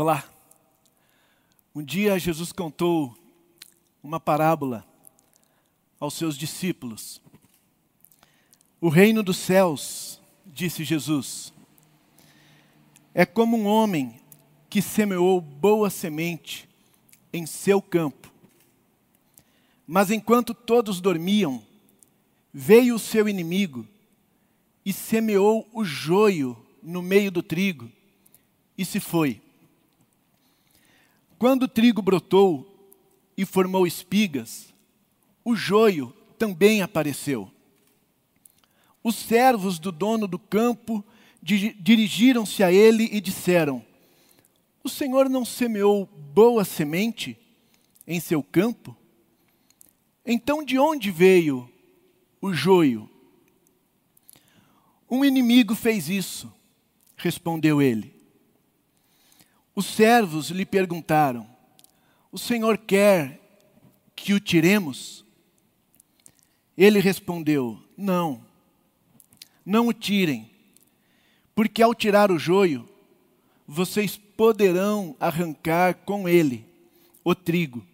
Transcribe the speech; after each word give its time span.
Olá. 0.00 0.24
Um 1.74 1.82
dia 1.82 2.20
Jesus 2.20 2.52
contou 2.52 3.18
uma 4.00 4.20
parábola 4.20 4.86
aos 5.98 6.14
seus 6.14 6.38
discípulos. 6.38 7.20
O 8.80 8.90
reino 8.90 9.24
dos 9.24 9.38
céus, 9.38 10.20
disse 10.46 10.84
Jesus, 10.84 11.52
é 13.12 13.26
como 13.26 13.56
um 13.56 13.66
homem 13.66 14.20
que 14.70 14.80
semeou 14.80 15.40
boa 15.40 15.90
semente 15.90 16.68
em 17.32 17.44
seu 17.44 17.82
campo. 17.82 18.32
Mas 19.84 20.12
enquanto 20.12 20.54
todos 20.54 21.00
dormiam, 21.00 21.60
veio 22.54 22.94
o 22.94 23.00
seu 23.00 23.28
inimigo 23.28 23.84
e 24.86 24.92
semeou 24.92 25.68
o 25.72 25.84
joio 25.84 26.56
no 26.80 27.02
meio 27.02 27.32
do 27.32 27.42
trigo 27.42 27.90
e 28.78 28.84
se 28.84 29.00
foi. 29.00 29.42
Quando 31.38 31.64
o 31.64 31.68
trigo 31.68 32.02
brotou 32.02 32.66
e 33.36 33.44
formou 33.44 33.86
espigas, 33.86 34.74
o 35.44 35.54
joio 35.54 36.12
também 36.36 36.82
apareceu. 36.82 37.48
Os 39.04 39.14
servos 39.14 39.78
do 39.78 39.92
dono 39.92 40.26
do 40.26 40.38
campo 40.38 41.04
dirigiram-se 41.40 42.64
a 42.64 42.72
ele 42.72 43.08
e 43.12 43.20
disseram: 43.20 43.84
O 44.82 44.88
senhor 44.88 45.30
não 45.30 45.44
semeou 45.44 46.06
boa 46.06 46.64
semente 46.64 47.38
em 48.04 48.18
seu 48.18 48.42
campo? 48.42 48.96
Então 50.26 50.64
de 50.64 50.76
onde 50.76 51.12
veio 51.12 51.70
o 52.40 52.52
joio? 52.52 53.08
Um 55.08 55.24
inimigo 55.24 55.74
fez 55.76 56.08
isso, 56.08 56.52
respondeu 57.16 57.80
ele. 57.80 58.17
Os 59.78 59.86
servos 59.86 60.50
lhe 60.50 60.66
perguntaram: 60.66 61.48
O 62.32 62.36
senhor 62.36 62.78
quer 62.78 63.40
que 64.16 64.34
o 64.34 64.40
tiremos? 64.40 65.24
Ele 66.76 66.98
respondeu: 66.98 67.80
Não, 67.96 68.44
não 69.64 69.86
o 69.86 69.92
tirem, 69.92 70.50
porque 71.54 71.80
ao 71.80 71.94
tirar 71.94 72.32
o 72.32 72.40
joio, 72.40 72.88
vocês 73.68 74.16
poderão 74.16 75.14
arrancar 75.20 75.94
com 75.98 76.28
ele 76.28 76.66
o 77.22 77.32
trigo. 77.32 77.86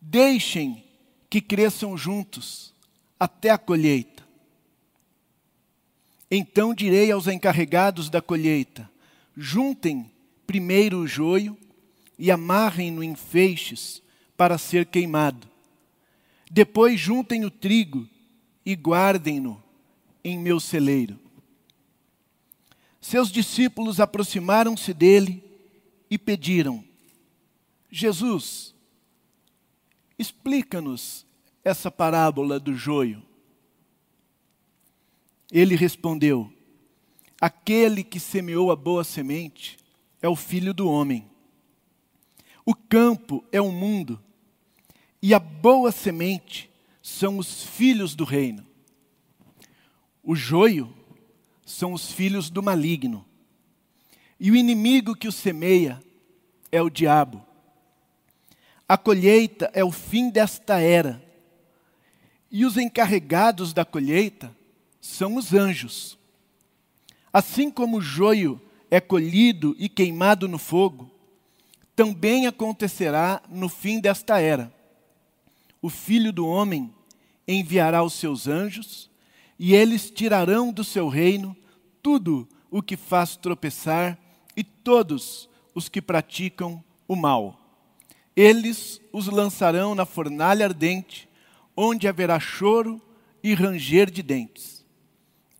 Deixem 0.00 0.84
que 1.28 1.40
cresçam 1.40 1.96
juntos 1.96 2.72
até 3.18 3.50
a 3.50 3.58
colheita. 3.58 4.22
Então 6.30 6.72
direi 6.72 7.10
aos 7.10 7.26
encarregados 7.26 8.08
da 8.08 8.22
colheita: 8.22 8.93
Juntem 9.36 10.10
primeiro 10.46 10.98
o 10.98 11.06
joio 11.06 11.58
e 12.18 12.30
amarrem-no 12.30 13.02
em 13.02 13.14
feixes 13.14 14.02
para 14.36 14.58
ser 14.58 14.86
queimado. 14.86 15.48
Depois 16.50 17.00
juntem 17.00 17.44
o 17.44 17.50
trigo 17.50 18.08
e 18.64 18.74
guardem-no 18.74 19.62
em 20.22 20.38
meu 20.38 20.60
celeiro. 20.60 21.18
Seus 23.00 23.30
discípulos 23.30 24.00
aproximaram-se 24.00 24.94
dele 24.94 25.42
e 26.08 26.16
pediram: 26.16 26.84
Jesus, 27.90 28.74
explica-nos 30.18 31.26
essa 31.64 31.90
parábola 31.90 32.60
do 32.60 32.74
joio. 32.74 33.22
Ele 35.50 35.74
respondeu: 35.74 36.53
Aquele 37.44 38.02
que 38.02 38.18
semeou 38.18 38.72
a 38.72 38.74
boa 38.74 39.04
semente 39.04 39.76
é 40.22 40.26
o 40.26 40.34
filho 40.34 40.72
do 40.72 40.88
homem. 40.88 41.30
O 42.64 42.74
campo 42.74 43.44
é 43.52 43.60
o 43.60 43.70
mundo, 43.70 44.18
e 45.20 45.34
a 45.34 45.38
boa 45.38 45.92
semente 45.92 46.70
são 47.02 47.36
os 47.36 47.62
filhos 47.62 48.14
do 48.14 48.24
reino. 48.24 48.66
O 50.22 50.34
joio 50.34 50.90
são 51.66 51.92
os 51.92 52.10
filhos 52.10 52.48
do 52.48 52.62
maligno, 52.62 53.26
e 54.40 54.50
o 54.50 54.56
inimigo 54.56 55.14
que 55.14 55.28
o 55.28 55.32
semeia 55.32 56.02
é 56.72 56.80
o 56.80 56.88
diabo. 56.88 57.44
A 58.88 58.96
colheita 58.96 59.70
é 59.74 59.84
o 59.84 59.92
fim 59.92 60.30
desta 60.30 60.80
era, 60.80 61.22
e 62.50 62.64
os 62.64 62.78
encarregados 62.78 63.74
da 63.74 63.84
colheita 63.84 64.56
são 64.98 65.36
os 65.36 65.52
anjos. 65.52 66.23
Assim 67.34 67.68
como 67.68 67.96
o 67.96 68.00
joio 68.00 68.62
é 68.88 69.00
colhido 69.00 69.74
e 69.76 69.88
queimado 69.88 70.46
no 70.46 70.56
fogo, 70.56 71.10
também 71.96 72.46
acontecerá 72.46 73.42
no 73.50 73.68
fim 73.68 73.98
desta 73.98 74.38
era. 74.38 74.72
O 75.82 75.90
filho 75.90 76.32
do 76.32 76.46
homem 76.46 76.94
enviará 77.48 78.04
os 78.04 78.12
seus 78.12 78.46
anjos, 78.46 79.10
e 79.58 79.74
eles 79.74 80.12
tirarão 80.12 80.72
do 80.72 80.84
seu 80.84 81.08
reino 81.08 81.56
tudo 82.00 82.48
o 82.70 82.80
que 82.80 82.96
faz 82.96 83.34
tropeçar 83.34 84.16
e 84.56 84.62
todos 84.62 85.48
os 85.74 85.88
que 85.88 86.00
praticam 86.00 86.84
o 87.08 87.16
mal. 87.16 87.60
Eles 88.36 89.00
os 89.12 89.26
lançarão 89.26 89.92
na 89.92 90.06
fornalha 90.06 90.66
ardente, 90.66 91.28
onde 91.76 92.06
haverá 92.06 92.38
choro 92.38 93.02
e 93.42 93.54
ranger 93.54 94.08
de 94.08 94.22
dentes. 94.22 94.73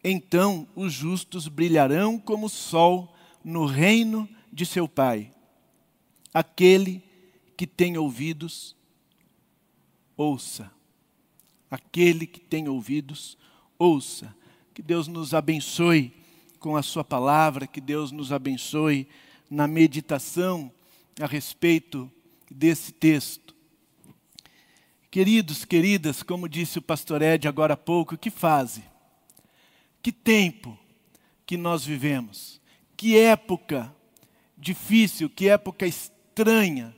Então 0.07 0.69
os 0.77 0.93
justos 0.93 1.49
brilharão 1.49 2.19
como 2.19 2.45
o 2.45 2.51
sol 2.51 3.17
no 3.43 3.65
reino 3.65 4.29
de 4.53 4.67
seu 4.67 4.87
Pai. 4.87 5.33
Aquele 6.33 7.03
que 7.57 7.67
tem 7.67 7.97
ouvidos, 7.97 8.77
ouça. 10.15 10.71
Aquele 11.71 12.27
que 12.27 12.39
tem 12.39 12.69
ouvidos, 12.69 13.39
ouça. 13.79 14.37
Que 14.75 14.83
Deus 14.83 15.09
nos 15.09 15.33
abençoe 15.33 16.13
com 16.59 16.77
a 16.77 16.83
Sua 16.83 17.05
palavra, 17.05 17.67
que 17.67 17.81
Deus 17.81 18.13
nos 18.13 18.31
abençoe 18.31 19.09
na 19.49 19.67
meditação 19.67 20.71
a 21.19 21.27
respeito 21.27 22.11
desse 22.51 22.93
texto. 22.93 23.55
Queridos, 25.11 25.65
queridas, 25.65 26.23
como 26.23 26.49
disse 26.49 26.79
o 26.79 26.83
pastor 26.83 27.23
Ed 27.23 27.47
agora 27.47 27.75
há 27.75 27.77
pouco, 27.77 28.19
que 28.19 28.31
fase? 28.31 28.83
Que 30.05 30.13
tempo 30.13 30.79
que 31.47 31.57
nós 31.57 31.83
vivemos, 31.83 32.61
que 32.95 33.17
época 33.17 33.91
difícil, 34.55 35.31
que 35.31 35.49
época 35.49 35.87
estranha, 35.87 36.95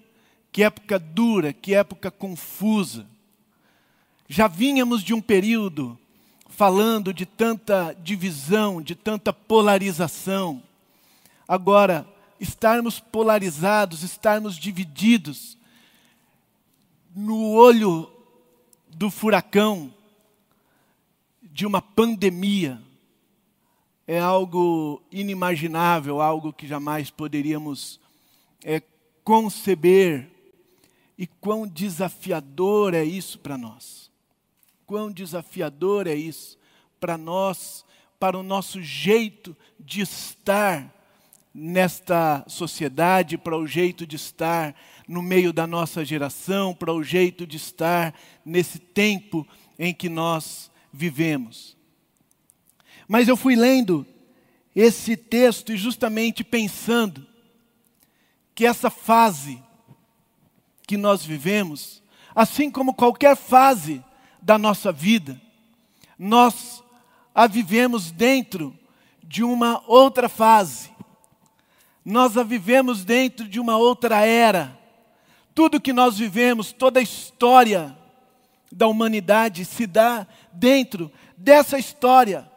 que 0.50 0.64
época 0.64 0.98
dura, 0.98 1.52
que 1.52 1.72
época 1.72 2.10
confusa. 2.10 3.06
Já 4.28 4.48
vínhamos 4.48 5.04
de 5.04 5.14
um 5.14 5.20
período 5.20 5.96
falando 6.48 7.14
de 7.14 7.24
tanta 7.24 7.92
divisão, 8.02 8.82
de 8.82 8.96
tanta 8.96 9.32
polarização. 9.32 10.60
Agora, 11.46 12.04
estarmos 12.40 12.98
polarizados, 12.98 14.02
estarmos 14.02 14.56
divididos, 14.56 15.56
no 17.14 17.52
olho 17.52 18.10
do 18.88 19.12
furacão, 19.12 19.94
de 21.40 21.64
uma 21.64 21.80
pandemia, 21.80 22.82
é 24.06 24.18
algo 24.18 25.02
inimaginável, 25.10 26.20
algo 26.20 26.52
que 26.52 26.66
jamais 26.66 27.10
poderíamos 27.10 28.00
é, 28.64 28.80
conceber. 29.24 30.30
E 31.18 31.26
quão 31.26 31.66
desafiador 31.66 32.94
é 32.94 33.02
isso 33.02 33.38
para 33.38 33.56
nós. 33.56 34.10
Quão 34.86 35.10
desafiador 35.10 36.06
é 36.06 36.14
isso 36.14 36.58
para 37.00 37.18
nós, 37.18 37.84
para 38.18 38.38
o 38.38 38.42
nosso 38.42 38.80
jeito 38.82 39.56
de 39.80 40.02
estar 40.02 40.92
nesta 41.52 42.44
sociedade, 42.46 43.38
para 43.38 43.56
o 43.56 43.66
jeito 43.66 44.06
de 44.06 44.16
estar 44.16 44.76
no 45.08 45.22
meio 45.22 45.52
da 45.52 45.66
nossa 45.66 46.04
geração, 46.04 46.74
para 46.74 46.92
o 46.92 47.02
jeito 47.02 47.46
de 47.46 47.56
estar 47.56 48.14
nesse 48.44 48.78
tempo 48.78 49.46
em 49.78 49.94
que 49.94 50.08
nós 50.08 50.70
vivemos. 50.92 51.75
Mas 53.08 53.28
eu 53.28 53.36
fui 53.36 53.54
lendo 53.54 54.06
esse 54.74 55.16
texto 55.16 55.72
e 55.72 55.76
justamente 55.76 56.42
pensando 56.44 57.26
que 58.54 58.66
essa 58.66 58.90
fase 58.90 59.62
que 60.86 60.96
nós 60.96 61.24
vivemos, 61.24 62.02
assim 62.34 62.70
como 62.70 62.94
qualquer 62.94 63.36
fase 63.36 64.02
da 64.40 64.58
nossa 64.58 64.92
vida, 64.92 65.40
nós 66.18 66.82
a 67.34 67.46
vivemos 67.46 68.10
dentro 68.10 68.76
de 69.22 69.42
uma 69.42 69.82
outra 69.86 70.28
fase. 70.28 70.90
Nós 72.04 72.36
a 72.36 72.42
vivemos 72.42 73.04
dentro 73.04 73.48
de 73.48 73.58
uma 73.60 73.76
outra 73.76 74.24
era. 74.24 74.78
Tudo 75.54 75.80
que 75.80 75.92
nós 75.92 76.18
vivemos, 76.18 76.72
toda 76.72 77.00
a 77.00 77.02
história 77.02 77.96
da 78.70 78.86
humanidade 78.86 79.64
se 79.64 79.86
dá 79.86 80.26
dentro 80.52 81.10
dessa 81.36 81.78
história 81.78 82.50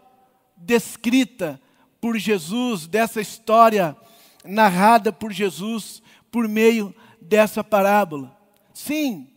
descrita 0.59 1.59
por 1.99 2.17
Jesus, 2.17 2.87
dessa 2.87 3.19
história 3.19 3.95
narrada 4.43 5.11
por 5.11 5.31
Jesus 5.31 6.01
por 6.31 6.47
meio 6.47 6.93
dessa 7.21 7.63
parábola. 7.63 8.37
Sim, 8.73 9.27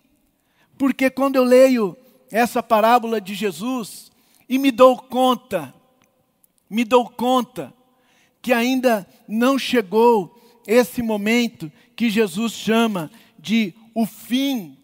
porque 0.78 1.10
quando 1.10 1.36
eu 1.36 1.44
leio 1.44 1.96
essa 2.30 2.62
parábola 2.62 3.20
de 3.20 3.34
Jesus 3.34 4.10
e 4.48 4.58
me 4.58 4.70
dou 4.70 4.96
conta, 4.96 5.74
me 6.68 6.84
dou 6.84 7.08
conta 7.08 7.72
que 8.40 8.52
ainda 8.52 9.06
não 9.28 9.58
chegou 9.58 10.40
esse 10.66 11.02
momento 11.02 11.70
que 11.94 12.10
Jesus 12.10 12.52
chama 12.52 13.10
de 13.38 13.74
o 13.94 14.06
fim 14.06 14.76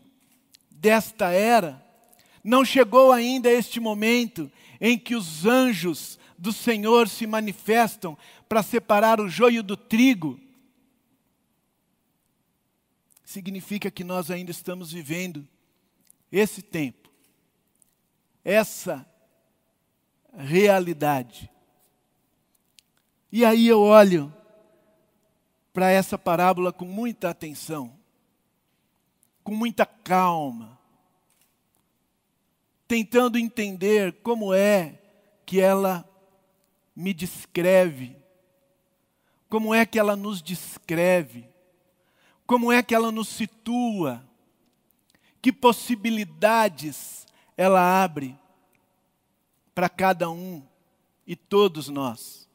desta 0.70 1.31
era, 1.31 1.85
não 2.44 2.64
chegou 2.64 3.11
ainda 3.11 3.50
este 3.50 3.81
momento 3.81 4.50
em 4.81 4.99
que 4.99 5.14
os 5.14 5.44
anjos 5.44 6.17
do 6.38 6.52
Senhor 6.52 7.08
se 7.08 7.26
manifestam 7.26 8.17
para 8.49 8.62
separar 8.62 9.20
o 9.20 9.29
joio 9.29 9.62
do 9.62 9.76
trigo. 9.76 10.38
Significa 13.25 13.90
que 13.90 14.05
nós 14.05 14.31
ainda 14.31 14.52
estamos 14.52 14.93
vivendo 14.93 15.46
esse 16.31 16.62
tempo, 16.62 17.11
essa 18.44 19.05
realidade. 20.37 21.50
E 23.31 23.44
aí 23.44 23.67
eu 23.67 23.81
olho 23.81 24.32
para 25.73 25.90
essa 25.90 26.17
parábola 26.17 26.73
com 26.73 26.85
muita 26.85 27.29
atenção, 27.29 27.93
com 29.43 29.55
muita 29.55 29.85
calma, 29.85 30.79
tentando 32.87 33.38
entender 33.38 34.14
como 34.23 34.55
é 34.55 34.99
que 35.44 35.61
ela 35.61 36.07
me 36.98 37.14
descreve, 37.14 38.16
como 39.48 39.72
é 39.72 39.86
que 39.86 40.00
ela 40.00 40.16
nos 40.16 40.42
descreve, 40.42 41.48
como 42.44 42.72
é 42.72 42.82
que 42.82 42.92
ela 42.92 43.12
nos 43.12 43.28
situa, 43.28 44.28
que 45.40 45.52
possibilidades 45.52 47.24
ela 47.56 48.02
abre 48.02 48.36
para 49.72 49.88
cada 49.88 50.28
um 50.28 50.60
e 51.24 51.36
todos 51.36 51.88
nós. 51.88 52.48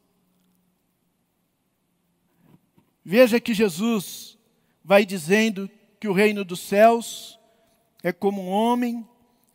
Veja 3.02 3.40
que 3.40 3.54
Jesus 3.54 4.38
vai 4.84 5.06
dizendo 5.06 5.72
que 6.02 6.08
o 6.10 6.14
reino 6.14 6.44
dos 6.44 6.60
céus 6.60 7.40
é 8.04 8.12
como 8.12 8.42
um 8.42 8.50
homem 8.50 9.08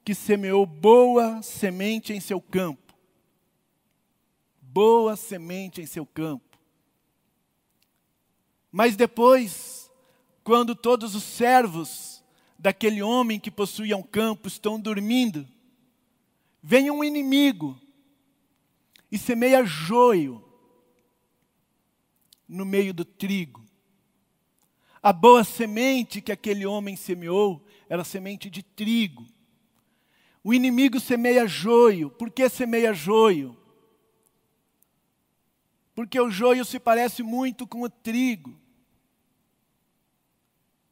que 0.02 0.14
semeou 0.14 0.64
boa 0.64 1.42
semente 1.42 2.14
em 2.14 2.20
seu 2.20 2.40
campo. 2.40 2.87
Boa 4.80 5.16
semente 5.16 5.80
em 5.80 5.86
seu 5.86 6.06
campo. 6.06 6.56
Mas 8.70 8.94
depois, 8.94 9.90
quando 10.44 10.72
todos 10.72 11.16
os 11.16 11.24
servos 11.24 12.22
daquele 12.56 13.02
homem 13.02 13.40
que 13.40 13.50
possuía 13.50 13.96
um 13.96 14.04
campo 14.04 14.46
estão 14.46 14.78
dormindo, 14.78 15.44
vem 16.62 16.92
um 16.92 17.02
inimigo 17.02 17.76
e 19.10 19.18
semeia 19.18 19.64
joio 19.64 20.44
no 22.46 22.64
meio 22.64 22.94
do 22.94 23.04
trigo. 23.04 23.66
A 25.02 25.12
boa 25.12 25.42
semente 25.42 26.20
que 26.20 26.30
aquele 26.30 26.64
homem 26.64 26.94
semeou 26.94 27.66
era 27.88 28.04
semente 28.04 28.48
de 28.48 28.62
trigo. 28.62 29.26
O 30.44 30.54
inimigo 30.54 31.00
semeia 31.00 31.48
joio. 31.48 32.10
Por 32.10 32.30
que 32.30 32.48
semeia 32.48 32.94
joio? 32.94 33.58
Porque 35.98 36.20
o 36.20 36.30
joio 36.30 36.64
se 36.64 36.78
parece 36.78 37.24
muito 37.24 37.66
com 37.66 37.82
o 37.82 37.90
trigo. 37.90 38.56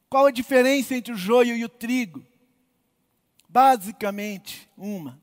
Qual 0.09 0.25
a 0.25 0.31
diferença 0.31 0.95
entre 0.95 1.13
o 1.13 1.15
joio 1.15 1.55
e 1.55 1.63
o 1.63 1.69
trigo? 1.69 2.25
Basicamente, 3.47 4.69
uma. 4.77 5.17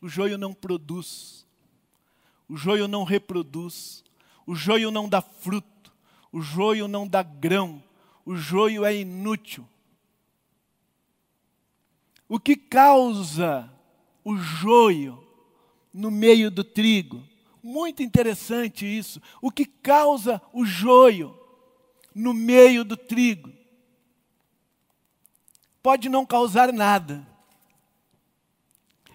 O 0.00 0.08
joio 0.08 0.38
não 0.38 0.54
produz. 0.54 1.46
O 2.48 2.56
joio 2.56 2.88
não 2.88 3.04
reproduz. 3.04 4.02
O 4.46 4.54
joio 4.54 4.90
não 4.90 5.06
dá 5.06 5.20
fruto. 5.20 5.92
O 6.32 6.40
joio 6.40 6.88
não 6.88 7.06
dá 7.06 7.22
grão. 7.22 7.84
O 8.24 8.34
joio 8.34 8.86
é 8.86 8.96
inútil. 8.96 9.68
O 12.26 12.40
que 12.40 12.56
causa 12.56 13.70
o 14.24 14.34
joio 14.38 15.22
no 15.92 16.10
meio 16.10 16.50
do 16.50 16.64
trigo? 16.64 17.28
Muito 17.62 18.02
interessante 18.02 18.86
isso. 18.86 19.20
O 19.40 19.50
que 19.50 19.66
causa 19.66 20.40
o 20.52 20.64
joio 20.64 21.38
no 22.14 22.32
meio 22.32 22.84
do 22.84 22.96
trigo? 22.96 23.52
Pode 25.82 26.08
não 26.08 26.26
causar 26.26 26.72
nada, 26.72 27.26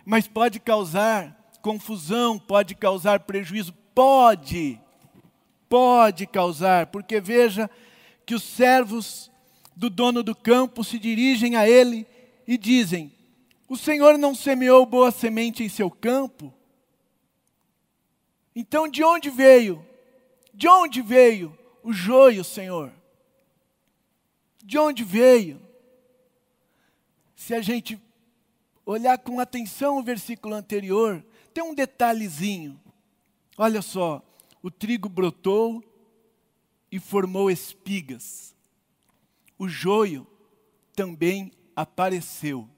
mas 0.03 0.27
pode 0.27 0.59
causar 0.59 1.36
confusão, 1.62 2.38
pode 2.38 2.75
causar 2.75 3.21
prejuízo, 3.21 3.74
pode, 3.94 4.80
pode 5.68 6.27
causar, 6.27 6.88
porque 6.88 7.19
veja 7.19 7.69
que 8.25 8.36
os 8.36 8.44
servos 8.44 9.31
do 9.75 9.89
dono 9.89 10.24
do 10.24 10.36
campo 10.36 10.83
se 10.83 10.97
dirigem 11.00 11.56
a 11.56 11.68
ele 11.68 12.06
e 12.47 12.57
dizem: 12.57 13.12
O 13.68 13.75
Senhor 13.75 14.18
não 14.18 14.36
semeou 14.36 14.86
boa 14.86 15.12
semente 15.12 15.63
em 15.63 15.69
seu 15.69 15.89
campo? 15.89 16.53
Então 18.56 18.88
de 18.88 19.04
onde 19.04 19.30
veio? 19.30 19.86
De 20.54 20.68
onde 20.69 21.02
veio 21.02 21.57
o 21.84 21.92
joio, 21.92 22.44
Senhor? 22.44 22.94
De 24.63 24.78
onde 24.80 25.04
veio? 25.04 25.62
Se 27.36 27.54
a 27.54 27.62
gente 27.62 28.02
olhar 28.86 29.18
com 29.18 29.40
atenção 29.40 29.98
o 29.98 30.04
versículo 30.04 30.56
anterior, 30.56 31.24
tem 31.54 31.63
um 31.63 31.75
detalhezinho. 31.75 32.80
Olha 33.57 33.81
só, 33.81 34.24
o 34.63 34.72
trigo 34.72 35.10
brotou 35.10 35.84
e 36.92 37.00
formou 37.00 37.52
espigas. 37.52 38.56
O 39.57 39.68
joio 39.68 40.25
também 40.96 41.52
apareceu. 41.75 42.69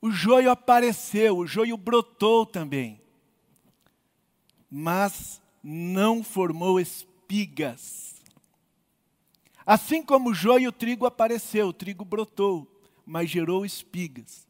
O 0.00 0.10
joio 0.10 0.50
apareceu, 0.50 1.36
o 1.36 1.46
joio 1.46 1.76
brotou 1.76 2.46
também. 2.46 2.99
Mas 4.70 5.42
não 5.62 6.22
formou 6.22 6.80
espigas. 6.80 8.14
Assim 9.66 10.02
como 10.02 10.30
o 10.30 10.34
joio, 10.34 10.70
o 10.70 10.72
trigo 10.72 11.06
apareceu, 11.06 11.68
o 11.68 11.72
trigo 11.72 12.04
brotou, 12.04 12.66
mas 13.04 13.28
gerou 13.28 13.64
espigas. 13.64 14.46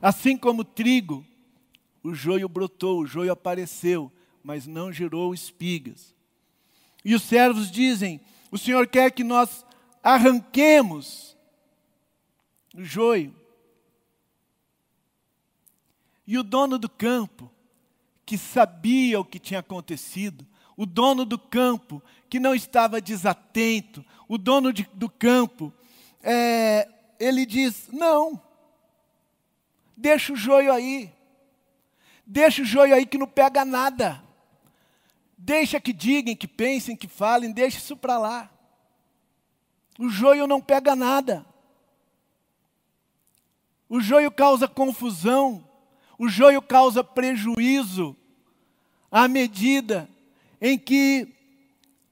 Assim 0.00 0.36
como 0.36 0.62
o 0.62 0.64
trigo, 0.64 1.24
o 2.02 2.14
joio 2.14 2.48
brotou, 2.48 3.00
o 3.00 3.06
joio 3.06 3.30
apareceu, 3.30 4.10
mas 4.42 4.66
não 4.66 4.92
gerou 4.92 5.32
espigas. 5.32 6.14
E 7.04 7.14
os 7.14 7.22
servos 7.22 7.70
dizem: 7.70 8.20
O 8.50 8.58
Senhor 8.58 8.86
quer 8.88 9.12
que 9.12 9.22
nós 9.22 9.64
arranquemos 10.02 11.36
o 12.74 12.82
joio. 12.82 13.34
E 16.26 16.38
o 16.38 16.42
dono 16.42 16.78
do 16.78 16.88
campo, 16.88 17.51
que 18.32 18.38
sabia 18.38 19.20
o 19.20 19.24
que 19.26 19.38
tinha 19.38 19.60
acontecido, 19.60 20.46
o 20.74 20.86
dono 20.86 21.26
do 21.26 21.38
campo, 21.38 22.02
que 22.30 22.40
não 22.40 22.54
estava 22.54 22.98
desatento, 22.98 24.02
o 24.26 24.38
dono 24.38 24.72
de, 24.72 24.88
do 24.94 25.06
campo, 25.06 25.70
é, 26.22 26.88
ele 27.20 27.44
diz: 27.44 27.90
Não, 27.92 28.40
deixa 29.94 30.32
o 30.32 30.36
joio 30.36 30.72
aí, 30.72 31.12
deixa 32.26 32.62
o 32.62 32.64
joio 32.64 32.94
aí 32.94 33.04
que 33.04 33.18
não 33.18 33.26
pega 33.26 33.66
nada, 33.66 34.24
deixa 35.36 35.78
que 35.78 35.92
digam, 35.92 36.34
que 36.34 36.48
pensem, 36.48 36.96
que 36.96 37.06
falem, 37.06 37.52
deixa 37.52 37.76
isso 37.76 37.98
para 37.98 38.16
lá. 38.16 38.50
O 39.98 40.08
joio 40.08 40.46
não 40.46 40.58
pega 40.58 40.96
nada. 40.96 41.44
O 43.90 44.00
joio 44.00 44.30
causa 44.32 44.66
confusão, 44.66 45.68
o 46.18 46.30
joio 46.30 46.62
causa 46.62 47.04
prejuízo 47.04 48.16
à 49.12 49.28
medida 49.28 50.08
em 50.60 50.76
que 50.76 51.28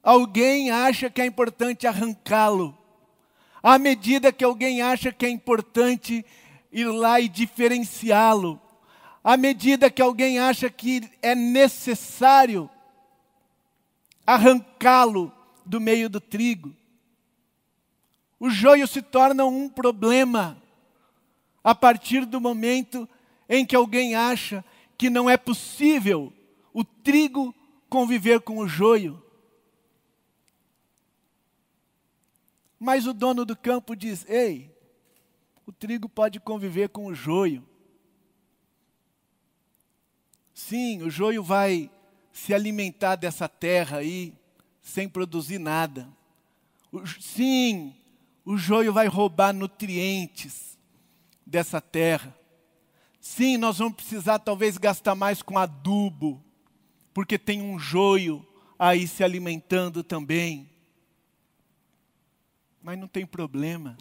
alguém 0.03 0.71
acha 0.71 1.09
que 1.09 1.21
é 1.21 1.27
importante 1.27 1.87
arrancá-lo, 1.87 2.77
à 3.63 3.79
medida 3.79 4.31
que 4.31 4.45
alguém 4.45 4.83
acha 4.83 5.11
que 5.11 5.27
é 5.27 5.31
importante 5.31 6.25
ir 6.71 6.87
lá 6.87 7.19
e 7.19 7.29
diferenciá-lo, 7.29 8.61
à 9.25 9.37
medida 9.37 9.91
que 9.91 10.01
alguém 10.01 10.39
acha 10.39 10.71
que 10.71 11.11
é 11.21 11.35
necessário 11.35 12.71
arrancá-lo 14.27 15.33
do 15.65 15.81
meio 15.81 16.09
do 16.09 16.21
trigo 16.21 16.79
o 18.41 18.49
joio 18.49 18.89
se 18.89 19.03
torna 19.03 19.45
um 19.45 19.69
problema 19.69 20.57
a 21.63 21.75
partir 21.75 22.25
do 22.25 22.41
momento 22.41 23.07
em 23.47 23.67
que 23.67 23.77
alguém 23.77 24.15
acha 24.15 24.65
que 24.97 25.11
não 25.11 25.29
é 25.29 25.37
possível 25.37 26.33
trigo 27.11 27.53
conviver 27.89 28.41
com 28.41 28.59
o 28.59 28.69
joio. 28.69 29.21
Mas 32.79 33.05
o 33.05 33.13
dono 33.13 33.45
do 33.45 33.57
campo 33.57 33.97
diz: 33.97 34.25
Ei, 34.29 34.73
o 35.67 35.73
trigo 35.73 36.09
pode 36.09 36.39
conviver 36.39 36.89
com 36.89 37.07
o 37.07 37.15
joio. 37.15 37.67
Sim, 40.55 41.03
o 41.03 41.11
joio 41.11 41.43
vai 41.43 41.91
se 42.33 42.55
alimentar 42.55 43.17
dessa 43.17 43.49
terra 43.49 43.99
aí 43.99 44.33
sem 44.81 45.09
produzir 45.09 45.59
nada. 45.59 46.09
Sim, 47.21 47.93
o 48.45 48.57
joio 48.57 48.93
vai 48.93 49.09
roubar 49.09 49.53
nutrientes 49.53 50.79
dessa 51.45 51.81
terra. 51.81 52.37
Sim, 53.21 53.57
nós 53.57 53.79
vamos 53.79 53.97
precisar 53.97 54.39
talvez 54.39 54.79
gastar 54.79 55.17
mais 55.17 55.43
com 55.43 55.59
adubo, 55.59 56.43
porque 57.13 57.39
tem 57.39 57.61
um 57.61 57.79
joio 57.79 58.47
aí 58.79 59.07
se 59.07 59.23
alimentando 59.23 60.03
também. 60.03 60.71
Mas 62.83 62.99
não 62.99 63.09
tem 63.09 63.27
problema. 63.27 63.97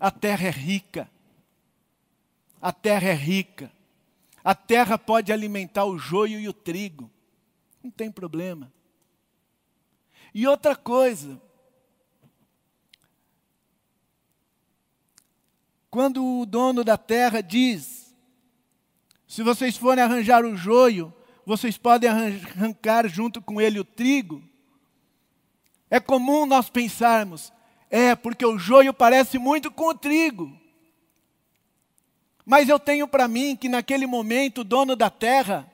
A 0.00 0.10
terra 0.10 0.48
é 0.48 0.50
rica. 0.50 1.10
A 2.60 2.72
terra 2.72 3.08
é 3.08 3.14
rica. 3.14 3.70
A 4.42 4.54
terra 4.54 4.98
pode 4.98 5.32
alimentar 5.32 5.84
o 5.84 5.98
joio 5.98 6.40
e 6.40 6.48
o 6.48 6.52
trigo. 6.52 7.10
Não 7.82 7.90
tem 7.90 8.10
problema. 8.10 8.72
E 10.34 10.46
outra 10.46 10.74
coisa, 10.74 11.40
quando 15.88 16.40
o 16.40 16.44
dono 16.44 16.82
da 16.82 16.98
terra 16.98 17.40
diz: 17.40 18.14
se 19.28 19.42
vocês 19.42 19.76
forem 19.76 20.02
arranjar 20.02 20.44
o 20.44 20.56
joio, 20.56 21.14
vocês 21.44 21.76
podem 21.76 22.08
arrancar 22.08 23.06
junto 23.08 23.40
com 23.42 23.60
ele 23.60 23.78
o 23.78 23.84
trigo. 23.84 24.42
É 25.90 26.00
comum 26.00 26.46
nós 26.46 26.70
pensarmos, 26.70 27.52
é 27.90 28.14
porque 28.14 28.44
o 28.44 28.58
joio 28.58 28.92
parece 28.92 29.38
muito 29.38 29.70
com 29.70 29.88
o 29.88 29.94
trigo. 29.94 30.58
Mas 32.44 32.68
eu 32.68 32.78
tenho 32.78 33.06
para 33.06 33.28
mim 33.28 33.56
que 33.56 33.68
naquele 33.68 34.06
momento 34.06 34.62
o 34.62 34.64
dono 34.64 34.96
da 34.96 35.08
terra, 35.08 35.70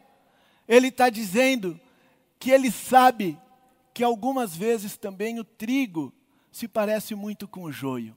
ele 0.69 0.89
está 0.89 1.09
dizendo 1.09 1.81
que 2.39 2.50
ele 2.50 2.71
sabe 2.71 3.39
que 3.93 4.05
algumas 4.05 4.55
vezes 4.55 4.97
também 4.97 5.41
o 5.41 5.45
trigo 5.45 6.12
se 6.53 6.69
parece 6.69 7.15
muito 7.15 7.49
com 7.49 7.62
o 7.65 7.73
joio. 7.73 8.17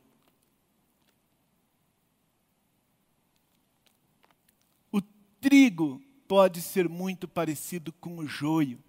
O 4.92 5.02
trigo 5.42 6.02
pode 6.34 6.64
ser 6.64 6.90
muito 6.90 7.28
parecido 7.28 7.94
com 7.94 8.18
o 8.18 8.26
joio. 8.26 8.84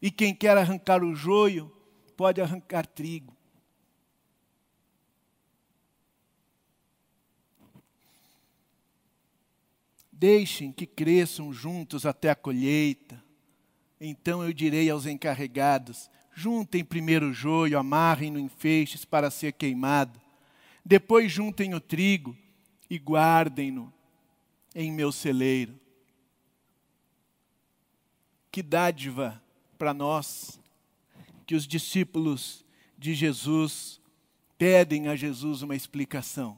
E 0.00 0.10
quem 0.10 0.34
quer 0.34 0.56
arrancar 0.56 1.04
o 1.04 1.14
joio, 1.14 1.70
pode 2.16 2.40
arrancar 2.40 2.86
trigo. 2.86 3.36
Deixem 10.10 10.72
que 10.72 10.86
cresçam 10.86 11.52
juntos 11.52 12.06
até 12.06 12.30
a 12.30 12.34
colheita. 12.34 13.22
Então 14.00 14.42
eu 14.42 14.54
direi 14.54 14.88
aos 14.88 15.04
encarregados: 15.04 16.10
juntem 16.32 16.82
primeiro 16.82 17.28
o 17.28 17.34
joio, 17.34 17.78
amarrem-no 17.78 18.38
em 18.38 18.48
feixes 18.48 19.04
para 19.04 19.30
ser 19.30 19.52
queimado. 19.52 20.18
Depois 20.82 21.30
juntem 21.30 21.74
o 21.74 21.80
trigo 21.80 22.34
e 22.94 22.98
guardem-no 22.98 23.92
em 24.72 24.92
meu 24.92 25.10
celeiro. 25.10 25.78
Que 28.52 28.62
dádiva 28.62 29.42
para 29.76 29.92
nós 29.92 30.60
que 31.44 31.56
os 31.56 31.66
discípulos 31.66 32.64
de 32.96 33.12
Jesus 33.12 34.00
pedem 34.56 35.08
a 35.08 35.16
Jesus 35.16 35.62
uma 35.62 35.74
explicação. 35.74 36.56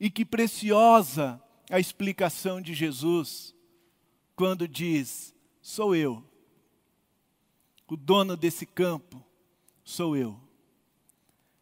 E 0.00 0.10
que 0.10 0.24
preciosa 0.24 1.40
a 1.70 1.78
explicação 1.78 2.62
de 2.62 2.72
Jesus 2.72 3.54
quando 4.34 4.66
diz: 4.66 5.34
Sou 5.60 5.94
eu, 5.94 6.24
o 7.86 7.96
dono 7.96 8.38
desse 8.38 8.64
campo, 8.64 9.22
sou 9.84 10.16
eu. 10.16 10.40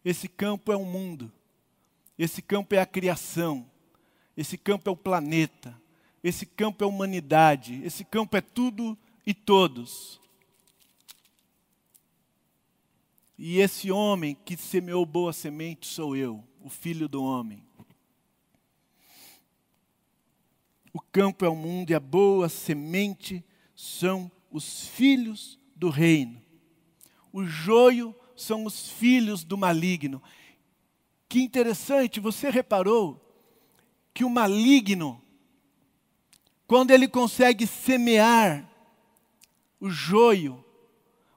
Esse 0.05 0.29
campo 0.29 0.73
é 0.73 0.77
o 0.77 0.85
mundo, 0.85 1.31
esse 2.23 2.43
campo 2.43 2.75
é 2.75 2.79
a 2.79 2.85
criação, 2.85 3.67
esse 4.37 4.59
campo 4.59 4.91
é 4.91 4.93
o 4.93 4.97
planeta, 4.97 5.75
esse 6.23 6.45
campo 6.45 6.85
é 6.85 6.87
a 6.87 6.89
humanidade, 6.89 7.81
esse 7.83 8.05
campo 8.05 8.37
é 8.37 8.43
tudo 8.43 8.97
e 9.25 9.33
todos. 9.33 10.21
E 13.39 13.59
esse 13.59 13.91
homem 13.91 14.37
que 14.45 14.55
semeou 14.55 15.07
boa 15.07 15.33
semente 15.33 15.87
sou 15.87 16.15
eu, 16.15 16.45
o 16.61 16.69
filho 16.69 17.09
do 17.09 17.25
homem. 17.25 17.65
O 20.93 21.01
campo 21.01 21.43
é 21.47 21.49
o 21.49 21.57
mundo 21.57 21.89
e 21.89 21.95
a 21.95 22.01
boa 22.01 22.51
semente 22.51 23.43
são 23.75 24.31
os 24.51 24.89
filhos 24.89 25.59
do 25.75 25.89
reino. 25.89 26.39
O 27.33 27.47
joio 27.47 28.15
são 28.37 28.67
os 28.67 28.91
filhos 28.91 29.43
do 29.43 29.57
maligno. 29.57 30.23
Que 31.31 31.41
interessante, 31.41 32.19
você 32.19 32.51
reparou 32.51 33.25
que 34.13 34.25
o 34.25 34.29
maligno, 34.29 35.23
quando 36.67 36.91
ele 36.91 37.07
consegue 37.07 37.69
semear 37.69 38.69
o 39.79 39.89
joio, 39.89 40.65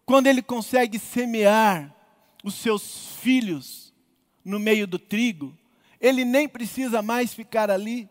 quando 0.03 0.25
ele 0.25 0.41
consegue 0.41 0.97
semear 0.97 1.95
os 2.43 2.55
seus 2.55 3.17
filhos 3.17 3.93
no 4.43 4.59
meio 4.59 4.87
do 4.87 4.97
trigo, 4.97 5.55
ele 6.01 6.25
nem 6.25 6.49
precisa 6.49 7.03
mais 7.03 7.31
ficar 7.31 7.69
ali. 7.69 8.09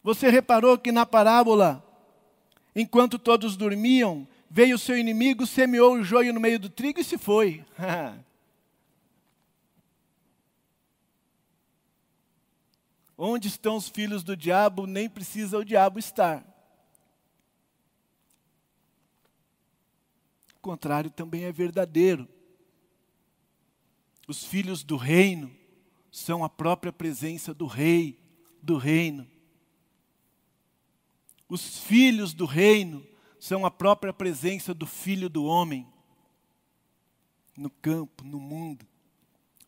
Você 0.00 0.30
reparou 0.30 0.78
que 0.78 0.92
na 0.92 1.04
parábola, 1.04 1.84
enquanto 2.72 3.18
todos 3.18 3.56
dormiam, 3.56 4.28
veio 4.48 4.76
o 4.76 4.78
seu 4.78 4.96
inimigo, 4.96 5.44
semeou 5.44 5.94
o 5.94 6.04
joio 6.04 6.32
no 6.32 6.38
meio 6.38 6.60
do 6.60 6.70
trigo 6.70 7.00
e 7.00 7.04
se 7.04 7.18
foi. 7.18 7.64
Onde 13.16 13.48
estão 13.48 13.76
os 13.76 13.88
filhos 13.88 14.22
do 14.22 14.36
diabo, 14.36 14.86
nem 14.86 15.08
precisa 15.08 15.58
o 15.58 15.64
diabo 15.64 15.98
estar. 15.98 16.44
O 20.56 20.60
contrário 20.60 21.10
também 21.10 21.44
é 21.44 21.52
verdadeiro. 21.52 22.28
Os 24.28 24.44
filhos 24.44 24.82
do 24.82 24.96
reino 24.96 25.54
são 26.10 26.42
a 26.44 26.48
própria 26.48 26.92
presença 26.92 27.54
do 27.54 27.66
rei, 27.66 28.18
do 28.62 28.76
reino. 28.76 29.26
Os 31.48 31.78
filhos 31.78 32.34
do 32.34 32.44
reino 32.44 33.06
são 33.38 33.64
a 33.64 33.70
própria 33.70 34.12
presença 34.12 34.74
do 34.74 34.86
filho 34.86 35.28
do 35.28 35.44
homem 35.44 35.86
no 37.56 37.70
campo, 37.70 38.24
no 38.24 38.38
mundo, 38.40 38.86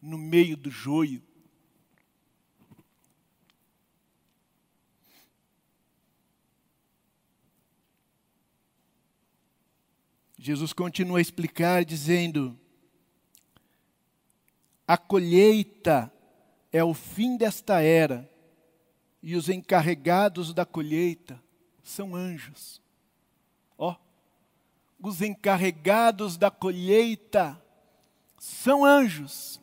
no 0.02 0.18
meio 0.18 0.56
do 0.56 0.70
joio. 0.70 1.22
Jesus 10.48 10.72
continua 10.72 11.18
a 11.18 11.20
explicar, 11.20 11.84
dizendo: 11.84 12.58
a 14.86 14.96
colheita 14.96 16.10
é 16.72 16.82
o 16.82 16.94
fim 16.94 17.36
desta 17.36 17.82
era, 17.82 18.26
e 19.22 19.36
os 19.36 19.50
encarregados 19.50 20.54
da 20.54 20.64
colheita 20.64 21.38
são 21.82 22.16
anjos. 22.16 22.80
Ó, 23.76 23.90
oh, 23.90 25.06
os 25.06 25.20
encarregados 25.20 26.38
da 26.38 26.50
colheita 26.50 27.62
são 28.38 28.86
anjos. 28.86 29.60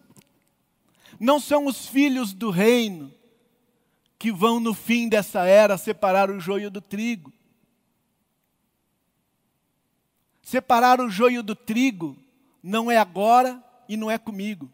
Não 1.20 1.39
são 1.39 1.65
os 1.65 1.88
filhos 1.88 2.32
do 2.32 2.51
reino 2.51 3.12
que 4.20 4.32
vão 4.32 4.60
no 4.60 4.75
fim 4.75 5.10
dessa 5.10 5.48
era 5.48 5.80
separar 5.80 6.30
o 6.30 6.39
joio 6.39 6.70
do 6.70 6.80
trigo. 6.80 7.34
Separar 10.46 11.02
o 11.02 11.10
joio 11.10 11.42
do 11.42 11.56
trigo 11.56 12.16
não 12.62 12.92
é 12.92 12.98
agora 12.98 13.64
e 13.90 13.98
não 13.98 14.12
é 14.12 14.18
comigo. 14.20 14.72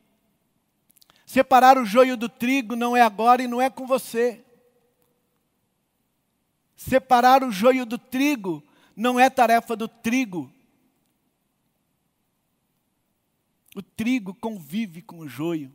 Separar 1.26 1.78
o 1.78 1.86
joio 1.86 2.18
do 2.18 2.28
trigo 2.28 2.76
não 2.76 2.94
é 2.96 3.02
agora 3.02 3.42
e 3.42 3.48
não 3.48 3.62
é 3.62 3.70
com 3.70 3.88
você. 3.88 4.44
Separar 6.76 7.42
o 7.42 7.54
joio 7.54 7.86
do 7.86 7.98
trigo 7.98 8.62
não 8.94 9.18
é 9.18 9.30
tarefa 9.30 9.74
do 9.74 9.88
trigo. 9.88 10.52
O 13.74 13.82
trigo 13.82 14.34
convive 14.34 15.02
com 15.02 15.20
o 15.20 15.28
joio. 15.30 15.74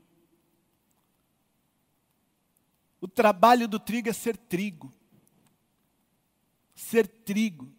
O 3.00 3.08
trabalho 3.08 3.66
do 3.66 3.80
trigo 3.80 4.10
é 4.10 4.12
ser 4.12 4.36
trigo. 4.36 4.92
Ser 6.74 7.08
trigo. 7.08 7.75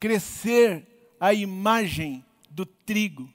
Crescer 0.00 1.16
a 1.20 1.34
imagem 1.34 2.24
do 2.50 2.64
trigo. 2.64 3.32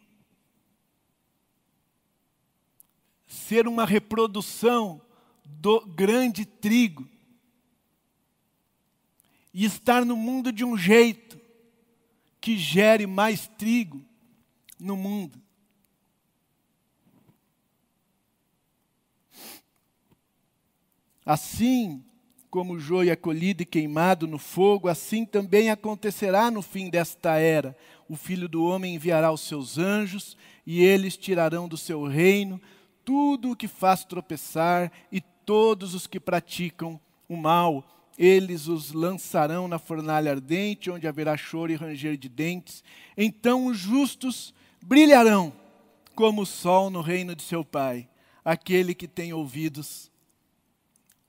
Ser 3.27 3.67
uma 3.67 3.86
reprodução 3.86 5.00
do 5.45 5.86
grande 5.86 6.43
trigo. 6.43 7.07
E 9.53 9.63
estar 9.63 10.03
no 10.03 10.17
mundo 10.17 10.51
de 10.51 10.65
um 10.65 10.75
jeito 10.75 11.39
que 12.41 12.57
gere 12.57 13.05
mais 13.05 13.48
trigo 13.48 14.03
no 14.79 14.98
mundo. 14.98 15.41
Assim 21.25 22.05
como 22.55 22.75
o 22.75 22.79
joio 22.79 23.12
é 23.12 23.17
colhido 23.17 23.63
e 23.63 23.65
queimado 23.65 24.25
no 24.25 24.38
fogo, 24.38 24.88
assim 24.88 25.25
também 25.25 25.69
acontecerá 25.69 26.50
no 26.50 26.62
fim 26.62 26.89
desta 26.89 27.35
era. 27.35 27.75
O 28.07 28.15
filho 28.15 28.47
do 28.47 28.63
homem 28.63 28.95
enviará 28.95 29.29
os 29.29 29.41
seus 29.41 29.77
anjos, 29.77 30.38
e 30.65 30.81
eles 30.81 31.17
tirarão 31.17 31.67
do 31.67 31.75
seu 31.75 32.05
reino 32.05 32.62
tudo 33.03 33.51
o 33.51 33.55
que 33.57 33.67
faz 33.67 34.05
tropeçar 34.05 34.89
e 35.12 35.19
todos 35.19 35.93
os 35.93 36.07
que 36.07 36.17
praticam 36.17 36.97
o 37.27 37.35
mal. 37.35 37.83
Eles 38.17 38.69
os 38.69 38.93
lançarão 38.93 39.67
na 39.67 39.77
fornalha 39.77 40.31
ardente, 40.31 40.89
onde 40.89 41.09
haverá 41.09 41.35
choro 41.35 41.74
e 41.74 41.75
ranger 41.75 42.15
de 42.15 42.29
dentes. 42.29 42.85
Então 43.17 43.65
os 43.65 43.77
justos 43.77 44.53
brilharão 44.81 45.51
como 46.15 46.43
o 46.43 46.45
sol 46.45 46.89
no 46.89 47.01
reino 47.01 47.35
de 47.35 47.43
seu 47.43 47.65
Pai. 47.65 48.07
Aquele 48.45 48.95
que 48.95 49.09
tem 49.09 49.33
ouvidos, 49.33 50.09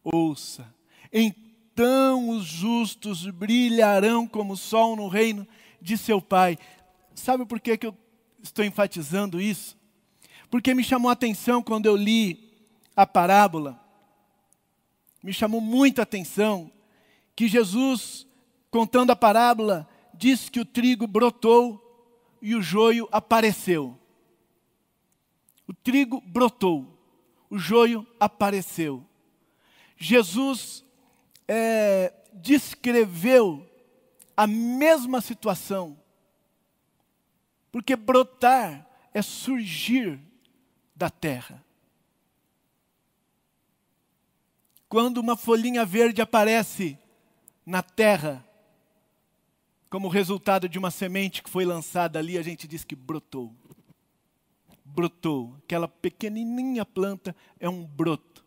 ouça. 0.05 0.76
Então 1.19 2.29
os 2.29 2.45
justos 2.45 3.27
brilharão 3.31 4.29
como 4.29 4.53
o 4.53 4.57
sol 4.57 4.95
no 4.95 5.09
reino 5.09 5.49
de 5.81 5.97
seu 5.97 6.21
Pai. 6.21 6.59
Sabe 7.15 7.47
por 7.47 7.59
que, 7.59 7.79
que 7.79 7.87
eu 7.87 7.97
estou 8.43 8.63
enfatizando 8.63 9.41
isso? 9.41 9.79
Porque 10.51 10.75
me 10.75 10.85
chamou 10.85 11.09
a 11.09 11.15
atenção 11.15 11.63
quando 11.63 11.87
eu 11.87 11.97
li 11.97 12.53
a 12.95 13.07
parábola, 13.07 13.83
me 15.23 15.33
chamou 15.33 15.61
muita 15.61 16.03
atenção 16.03 16.71
que 17.35 17.49
Jesus, 17.49 18.27
contando 18.71 19.11
a 19.11 19.17
parábola, 19.17 19.89
diz 20.13 20.51
que 20.51 20.61
o 20.61 20.67
trigo 20.67 21.07
brotou 21.07 21.83
e 22.43 22.55
o 22.55 22.61
joio 22.61 23.09
apareceu. 23.11 23.99
O 25.67 25.73
trigo 25.73 26.21
brotou, 26.27 26.87
o 27.49 27.59
joio 27.59 28.07
apareceu. 28.21 29.03
Jesus 29.97 30.86
é, 31.49 32.13
descreveu 32.33 33.67
a 34.37 34.47
mesma 34.47 35.21
situação, 35.21 35.99
porque 37.71 37.97
brotar 37.97 38.87
é 39.13 39.23
surgir 39.23 40.21
da 40.95 41.09
terra. 41.09 41.65
Quando 44.89 45.19
uma 45.19 45.37
folhinha 45.37 45.85
verde 45.85 46.23
aparece 46.23 46.99
na 47.65 47.83
terra, 47.83 48.47
como 49.91 50.09
resultado 50.09 50.69
de 50.69 50.79
uma 50.79 50.91
semente 50.91 51.43
que 51.43 51.51
foi 51.51 51.65
lançada 51.65 52.19
ali, 52.19 52.39
a 52.39 52.43
gente 52.43 52.69
diz 52.69 52.85
que 52.85 52.95
brotou. 52.95 53.55
Brotou. 54.85 55.57
Aquela 55.65 55.89
pequenininha 55.89 56.85
planta 56.85 57.35
é 57.59 57.69
um 57.69 57.85
broto. 57.85 58.45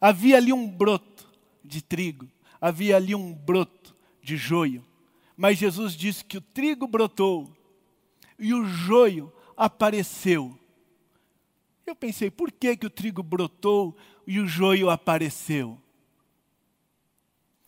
Havia 0.00 0.36
ali 0.36 0.52
um 0.52 0.66
broto 0.66 1.27
de 1.68 1.82
trigo, 1.82 2.28
havia 2.60 2.96
ali 2.96 3.14
um 3.14 3.32
broto 3.32 3.94
de 4.22 4.36
joio. 4.36 4.84
Mas 5.36 5.58
Jesus 5.58 5.94
disse 5.94 6.24
que 6.24 6.38
o 6.38 6.40
trigo 6.40 6.86
brotou 6.88 7.52
e 8.38 8.52
o 8.52 8.64
joio 8.64 9.32
apareceu. 9.56 10.58
Eu 11.86 11.94
pensei, 11.94 12.30
por 12.30 12.50
que, 12.50 12.76
que 12.76 12.86
o 12.86 12.90
trigo 12.90 13.22
brotou 13.22 13.96
e 14.26 14.40
o 14.40 14.46
joio 14.46 14.90
apareceu? 14.90 15.80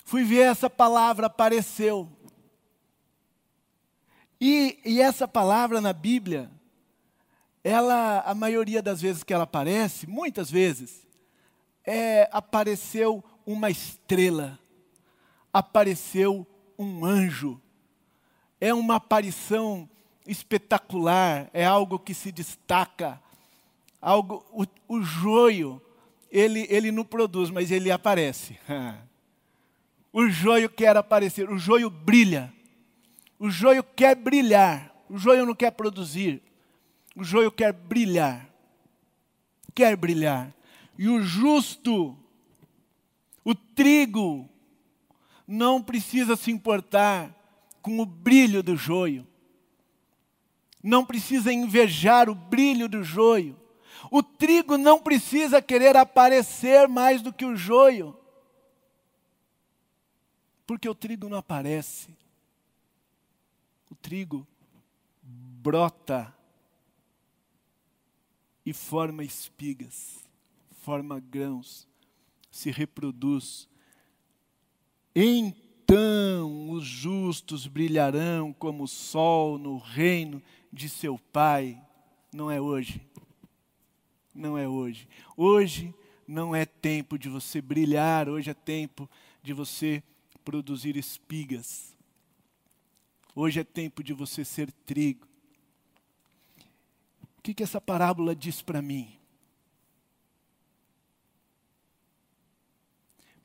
Fui 0.04 0.24
ver 0.24 0.40
essa 0.40 0.68
palavra 0.68 1.26
apareceu. 1.26 2.10
E, 4.40 4.78
e 4.84 5.00
essa 5.00 5.28
palavra 5.28 5.80
na 5.80 5.92
Bíblia, 5.92 6.50
ela, 7.62 8.20
a 8.20 8.34
maioria 8.34 8.82
das 8.82 9.00
vezes 9.00 9.22
que 9.22 9.32
ela 9.32 9.44
aparece, 9.44 10.06
muitas 10.06 10.50
vezes, 10.50 11.06
é, 11.84 12.28
apareceu 12.32 13.22
uma 13.50 13.70
estrela, 13.70 14.58
apareceu 15.52 16.46
um 16.78 17.04
anjo. 17.04 17.60
É 18.60 18.72
uma 18.72 18.96
aparição 18.96 19.88
espetacular, 20.26 21.50
é 21.52 21.64
algo 21.64 21.98
que 21.98 22.14
se 22.14 22.30
destaca. 22.30 23.20
Algo, 24.00 24.44
o, 24.52 24.64
o 24.88 25.02
joio, 25.02 25.80
ele, 26.30 26.66
ele 26.70 26.90
não 26.92 27.04
produz, 27.04 27.50
mas 27.50 27.70
ele 27.70 27.90
aparece. 27.90 28.58
o 30.12 30.28
joio 30.28 30.68
quer 30.68 30.96
aparecer, 30.96 31.50
o 31.50 31.58
joio 31.58 31.90
brilha. 31.90 32.52
O 33.38 33.50
joio 33.50 33.82
quer 33.82 34.14
brilhar. 34.14 34.94
O 35.08 35.18
joio 35.18 35.46
não 35.46 35.54
quer 35.54 35.72
produzir. 35.72 36.42
O 37.16 37.24
joio 37.24 37.50
quer 37.50 37.72
brilhar. 37.72 38.48
Quer 39.74 39.96
brilhar. 39.96 40.54
E 40.98 41.08
o 41.08 41.22
justo, 41.22 42.16
o 43.44 43.54
trigo, 43.54 44.48
não 45.46 45.82
precisa 45.82 46.36
se 46.36 46.50
importar 46.50 47.34
com 47.82 47.98
o 48.00 48.06
brilho 48.06 48.62
do 48.62 48.76
joio. 48.76 49.26
Não 50.82 51.04
precisa 51.04 51.52
invejar 51.52 52.28
o 52.28 52.34
brilho 52.34 52.88
do 52.88 53.02
joio. 53.02 53.58
O 54.10 54.22
trigo 54.22 54.78
não 54.78 55.00
precisa 55.00 55.60
querer 55.60 55.96
aparecer 55.96 56.88
mais 56.88 57.20
do 57.20 57.32
que 57.32 57.44
o 57.44 57.56
joio. 57.56 58.16
Porque 60.66 60.88
o 60.88 60.94
trigo 60.94 61.28
não 61.28 61.38
aparece 61.38 62.20
o 63.90 63.94
trigo 63.96 64.46
brota 65.20 66.32
e 68.64 68.72
forma 68.72 69.24
espigas, 69.24 70.24
forma 70.82 71.18
grãos, 71.18 71.88
se 72.50 72.70
reproduz. 72.70 73.68
Então 75.14 76.70
os 76.70 76.84
justos 76.84 77.66
brilharão 77.66 78.52
como 78.52 78.84
o 78.84 78.88
sol 78.88 79.58
no 79.58 79.78
reino 79.78 80.42
de 80.72 80.88
seu 80.88 81.18
Pai. 81.18 81.80
Não 82.32 82.50
é 82.50 82.60
hoje. 82.60 83.00
Não 84.34 84.56
é 84.56 84.66
hoje. 84.66 85.08
Hoje 85.36 85.94
não 86.26 86.54
é 86.54 86.64
tempo 86.64 87.18
de 87.18 87.28
você 87.28 87.60
brilhar, 87.60 88.28
hoje 88.28 88.50
é 88.50 88.54
tempo 88.54 89.10
de 89.42 89.52
você 89.52 90.02
produzir 90.44 90.96
espigas. 90.96 91.96
Hoje 93.34 93.60
é 93.60 93.64
tempo 93.64 94.02
de 94.02 94.12
você 94.12 94.44
ser 94.44 94.70
trigo. 94.70 95.26
O 97.38 97.42
que, 97.42 97.54
que 97.54 97.62
essa 97.62 97.80
parábola 97.80 98.36
diz 98.36 98.62
para 98.62 98.80
mim? 98.82 99.19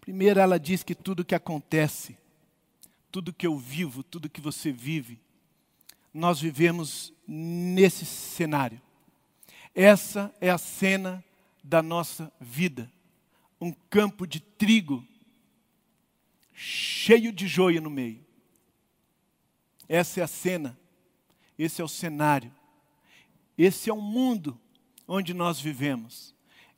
Primeiro, 0.06 0.40
ela 0.40 0.60
diz 0.60 0.84
que 0.84 0.94
tudo 0.94 1.26
que 1.26 1.34
acontece, 1.34 2.16
tudo 3.12 3.34
que 3.34 3.48
eu 3.48 3.58
vivo, 3.58 4.04
tudo 4.04 4.30
que 4.30 4.40
você 4.40 4.72
vive, 4.72 5.20
nós 6.14 6.40
vivemos 6.40 7.12
nesse 7.28 8.06
cenário. 8.06 8.80
Essa 9.74 10.32
é 10.40 10.52
a 10.52 10.60
cena 10.60 11.26
da 11.64 11.82
nossa 11.82 12.32
vida. 12.40 12.88
Um 13.60 13.74
campo 13.90 14.28
de 14.28 14.40
trigo 14.40 15.04
cheio 16.54 17.32
de 17.32 17.48
joio 17.48 17.82
no 17.82 17.90
meio. 17.90 18.24
Essa 19.90 20.20
é 20.20 20.24
a 20.24 20.28
cena, 20.28 20.78
esse 21.58 21.82
é 21.82 21.84
o 21.84 21.88
cenário, 21.88 22.54
esse 23.58 23.90
é 23.90 23.94
o 23.94 24.00
mundo 24.00 24.56
onde 25.08 25.34
nós 25.34 25.60
vivemos. 25.60 26.36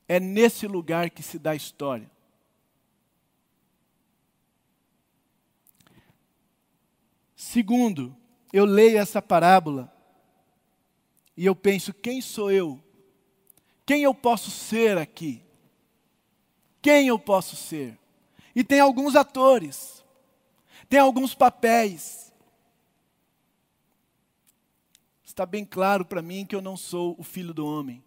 É 0.07 0.17
nesse 0.17 0.65
lugar 0.65 1.09
que 1.09 1.21
se 1.21 1.37
dá 1.37 1.51
a 1.51 1.55
história. 1.55 2.09
Segundo, 7.37 8.17
eu 8.51 8.65
leio 8.65 8.97
essa 8.97 9.21
parábola 9.21 9.93
e 11.37 11.45
eu 11.45 11.55
penso: 11.55 11.93
quem 11.93 12.19
sou 12.19 12.51
eu? 12.51 12.83
Quem 13.85 14.01
eu 14.01 14.13
posso 14.13 14.49
ser 14.49 14.97
aqui? 14.97 15.45
Quem 16.81 17.07
eu 17.09 17.19
posso 17.19 17.55
ser? 17.55 17.97
E 18.55 18.63
tem 18.63 18.79
alguns 18.79 19.15
atores, 19.15 20.03
tem 20.89 20.99
alguns 20.99 21.35
papéis, 21.35 22.33
está 25.23 25.45
bem 25.45 25.63
claro 25.63 26.03
para 26.03 26.23
mim 26.23 26.43
que 26.43 26.55
eu 26.55 26.61
não 26.61 26.75
sou 26.75 27.15
o 27.19 27.23
filho 27.23 27.53
do 27.53 27.67
homem. 27.67 28.03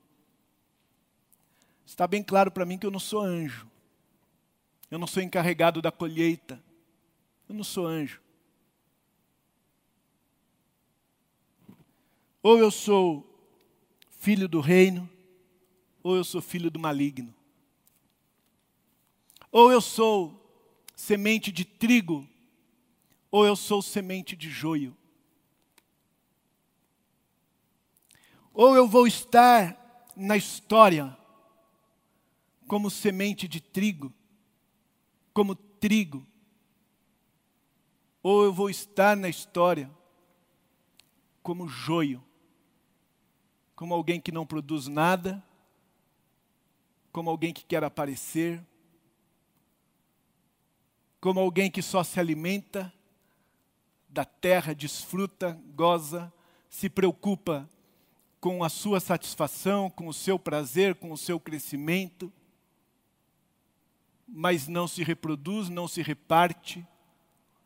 está 1.87 2.05
bem 2.09 2.21
claro 2.21 2.51
para 2.51 2.67
mim 2.67 2.77
que 2.77 2.87
eu 2.87 2.91
não 2.91 2.99
sou 2.99 3.21
anjo. 3.21 3.71
Eu 4.91 4.99
não 4.99 5.07
sou 5.07 5.23
encarregado 5.23 5.81
da 5.81 5.93
colheita. 5.93 6.61
Eu 7.49 7.55
não 7.55 7.63
sou 7.63 7.87
anjo. 7.87 8.21
Ou 12.43 12.59
eu 12.59 12.71
sou 12.71 13.27
filho 14.11 14.49
do 14.49 14.61
reino, 14.61 15.09
ou 16.03 16.17
eu 16.17 16.25
sou 16.25 16.41
filho 16.41 16.71
do 16.71 16.79
maligno. 16.79 17.35
Ou 19.53 19.71
eu 19.71 19.81
sou 19.81 20.41
semente 20.95 21.51
de 21.51 21.65
trigo, 21.65 22.27
ou 23.31 23.45
eu 23.45 23.57
sou 23.57 23.83
semente 23.83 24.37
de 24.37 24.49
joio. 24.49 24.97
Ou 28.53 28.75
eu 28.75 28.87
vou 28.87 29.07
estar 29.07 30.13
na 30.17 30.37
história 30.37 31.17
como 32.67 32.91
semente 32.91 33.49
de 33.49 33.61
trigo, 33.61 34.13
como 35.33 35.55
trigo, 35.55 36.27
ou 38.23 38.45
eu 38.45 38.53
vou 38.53 38.69
estar 38.69 39.17
na 39.17 39.29
história 39.29 39.91
como 41.43 41.67
joio, 41.67 42.23
como 43.81 43.95
alguém 43.95 44.21
que 44.21 44.31
não 44.31 44.45
produz 44.45 44.89
nada, 44.89 45.43
como 47.11 47.31
alguém 47.31 47.51
que 47.51 47.65
quer 47.65 47.83
aparecer, 47.83 48.63
como 51.19 51.41
alguém 51.41 51.71
que 51.71 51.81
só 51.81 52.05
se 52.05 52.21
alimenta 52.21 52.93
da 54.07 54.23
terra, 54.23 54.75
desfruta, 54.75 55.59
goza, 55.75 56.31
se 56.69 56.91
preocupa 56.91 57.67
com 58.39 58.63
a 58.63 58.69
sua 58.69 59.01
satisfação, 59.01 59.89
com 59.89 60.09
o 60.09 60.13
seu 60.13 60.39
prazer, 60.39 60.97
com 60.97 61.11
o 61.11 61.17
seu 61.17 61.41
crescimento, 61.41 62.31
mas 64.29 64.69
não 64.69 64.87
se 64.87 65.03
reproduz, 65.03 65.71
não 65.71 65.89
se 65.89 66.03
reparte, 66.03 66.87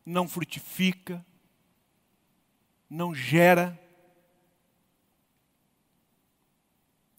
não 0.07 0.29
frutifica, 0.29 1.27
não 2.88 3.12
gera. 3.12 3.77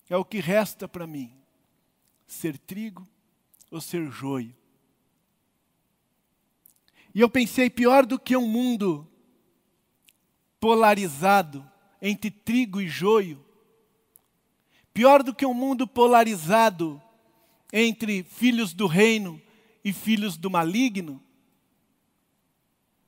É 0.09 0.15
o 0.17 0.25
que 0.25 0.39
resta 0.39 0.87
para 0.87 1.07
mim: 1.07 1.31
ser 2.27 2.57
trigo 2.57 3.07
ou 3.71 3.81
ser 3.81 4.09
joio. 4.11 4.55
E 7.13 7.21
eu 7.21 7.29
pensei, 7.29 7.69
pior 7.69 8.05
do 8.05 8.19
que 8.19 8.35
um 8.35 8.47
mundo 8.47 9.07
polarizado 10.59 11.65
entre 12.01 12.29
trigo 12.29 12.81
e 12.81 12.89
joio, 12.89 13.43
pior 14.93 15.23
do 15.23 15.33
que 15.33 15.45
um 15.45 15.53
mundo 15.53 15.87
polarizado 15.87 17.01
entre 17.71 18.23
filhos 18.23 18.73
do 18.73 18.85
reino 18.85 19.41
e 19.83 19.93
filhos 19.93 20.37
do 20.37 20.49
maligno, 20.49 21.21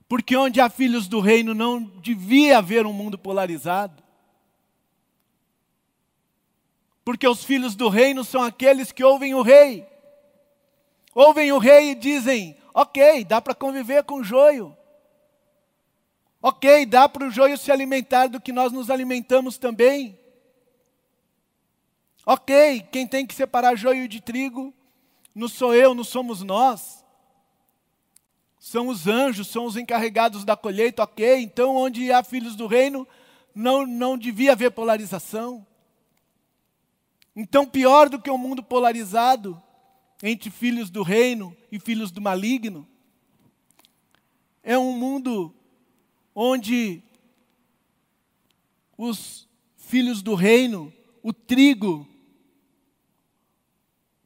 porque 0.07 0.37
onde 0.37 0.61
há 0.61 0.69
filhos 0.69 1.07
do 1.07 1.19
reino 1.19 1.53
não 1.53 1.83
devia 1.83 2.59
haver 2.59 2.85
um 2.85 2.93
mundo 2.93 3.17
polarizado. 3.17 4.01
Porque 7.07 7.25
os 7.25 7.41
filhos 7.41 7.73
do 7.73 7.87
reino 7.87 8.21
são 8.25 8.43
aqueles 8.43 8.91
que 8.91 9.01
ouvem 9.01 9.33
o 9.33 9.41
rei. 9.41 9.87
Ouvem 11.15 11.53
o 11.53 11.57
rei 11.57 11.91
e 11.91 11.95
dizem: 11.95 12.57
ok, 12.73 13.23
dá 13.23 13.41
para 13.41 13.55
conviver 13.55 14.03
com 14.03 14.15
o 14.15 14.23
joio. 14.25 14.75
Ok, 16.41 16.85
dá 16.85 17.07
para 17.07 17.25
o 17.25 17.31
joio 17.31 17.57
se 17.57 17.71
alimentar 17.71 18.27
do 18.27 18.41
que 18.41 18.51
nós 18.51 18.73
nos 18.73 18.89
alimentamos 18.89 19.57
também. 19.57 20.19
Ok, 22.25 22.85
quem 22.91 23.07
tem 23.07 23.25
que 23.25 23.33
separar 23.33 23.77
joio 23.77 24.05
de 24.09 24.19
trigo 24.19 24.73
não 25.33 25.47
sou 25.47 25.73
eu, 25.73 25.95
não 25.95 26.03
somos 26.03 26.43
nós. 26.43 27.05
São 28.59 28.89
os 28.89 29.07
anjos, 29.07 29.47
são 29.47 29.63
os 29.63 29.77
encarregados 29.77 30.43
da 30.43 30.57
colheita, 30.57 31.03
ok. 31.03 31.39
Então, 31.39 31.73
onde 31.73 32.11
há 32.11 32.21
filhos 32.21 32.57
do 32.57 32.67
reino, 32.67 33.07
não, 33.55 33.87
não 33.87 34.17
devia 34.17 34.51
haver 34.51 34.71
polarização. 34.71 35.65
Então, 37.39 37.67
pior 37.67 38.09
do 38.09 38.19
que 38.19 38.31
um 38.31 38.37
mundo 38.37 38.63
polarizado 38.63 39.61
entre 40.23 40.49
filhos 40.49 40.89
do 40.89 41.03
reino 41.03 41.55
e 41.71 41.79
filhos 41.79 42.09
do 42.09 42.19
maligno, 42.19 42.87
é 44.63 44.75
um 44.75 44.91
mundo 44.91 45.53
onde 46.33 47.03
os 48.97 49.47
filhos 49.75 50.23
do 50.23 50.33
reino, 50.33 50.91
o 51.21 51.31
trigo, 51.31 52.07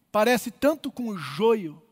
parece 0.09 0.49
tanto 0.49 0.89
com 0.89 1.09
o 1.09 1.17
joio. 1.17 1.83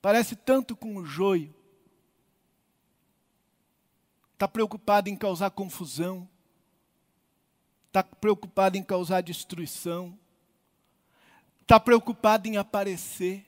Parece 0.00 0.34
tanto 0.34 0.74
com 0.74 0.96
o 0.96 1.06
joio 1.06 1.61
está 4.42 4.48
preocupado 4.48 5.08
em 5.08 5.14
causar 5.14 5.52
confusão, 5.52 6.28
está 7.86 8.02
preocupado 8.02 8.76
em 8.76 8.82
causar 8.82 9.20
destruição, 9.20 10.18
está 11.60 11.78
preocupado 11.78 12.48
em 12.48 12.56
aparecer, 12.56 13.46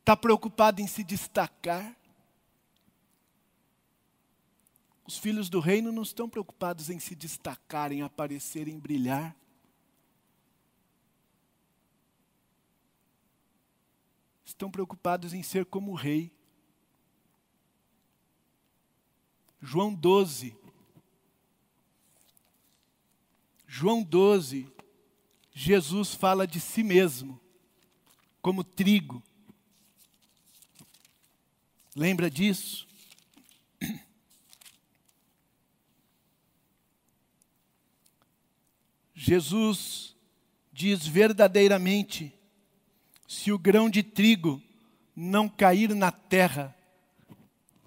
está 0.00 0.14
preocupado 0.14 0.82
em 0.82 0.86
se 0.86 1.02
destacar. 1.02 1.96
Os 5.06 5.16
filhos 5.16 5.48
do 5.48 5.60
reino 5.60 5.90
não 5.90 6.02
estão 6.02 6.28
preocupados 6.28 6.90
em 6.90 6.98
se 6.98 7.14
destacar, 7.14 7.90
em 7.90 8.02
aparecer, 8.02 8.68
em 8.68 8.78
brilhar. 8.78 9.34
Estão 14.44 14.70
preocupados 14.70 15.32
em 15.32 15.42
ser 15.42 15.64
como 15.64 15.92
o 15.92 15.94
rei. 15.94 16.35
João 19.60 19.94
12. 19.94 20.56
João 23.66 24.02
12, 24.02 24.66
Jesus 25.52 26.14
fala 26.14 26.46
de 26.46 26.60
si 26.60 26.82
mesmo 26.82 27.40
como 28.40 28.62
trigo. 28.62 29.22
Lembra 31.94 32.30
disso? 32.30 32.86
Jesus 39.14 40.14
diz 40.72 41.06
verdadeiramente: 41.06 42.32
se 43.26 43.50
o 43.50 43.58
grão 43.58 43.88
de 43.88 44.02
trigo 44.02 44.62
não 45.16 45.48
cair 45.48 45.94
na 45.94 46.12
terra 46.12 46.76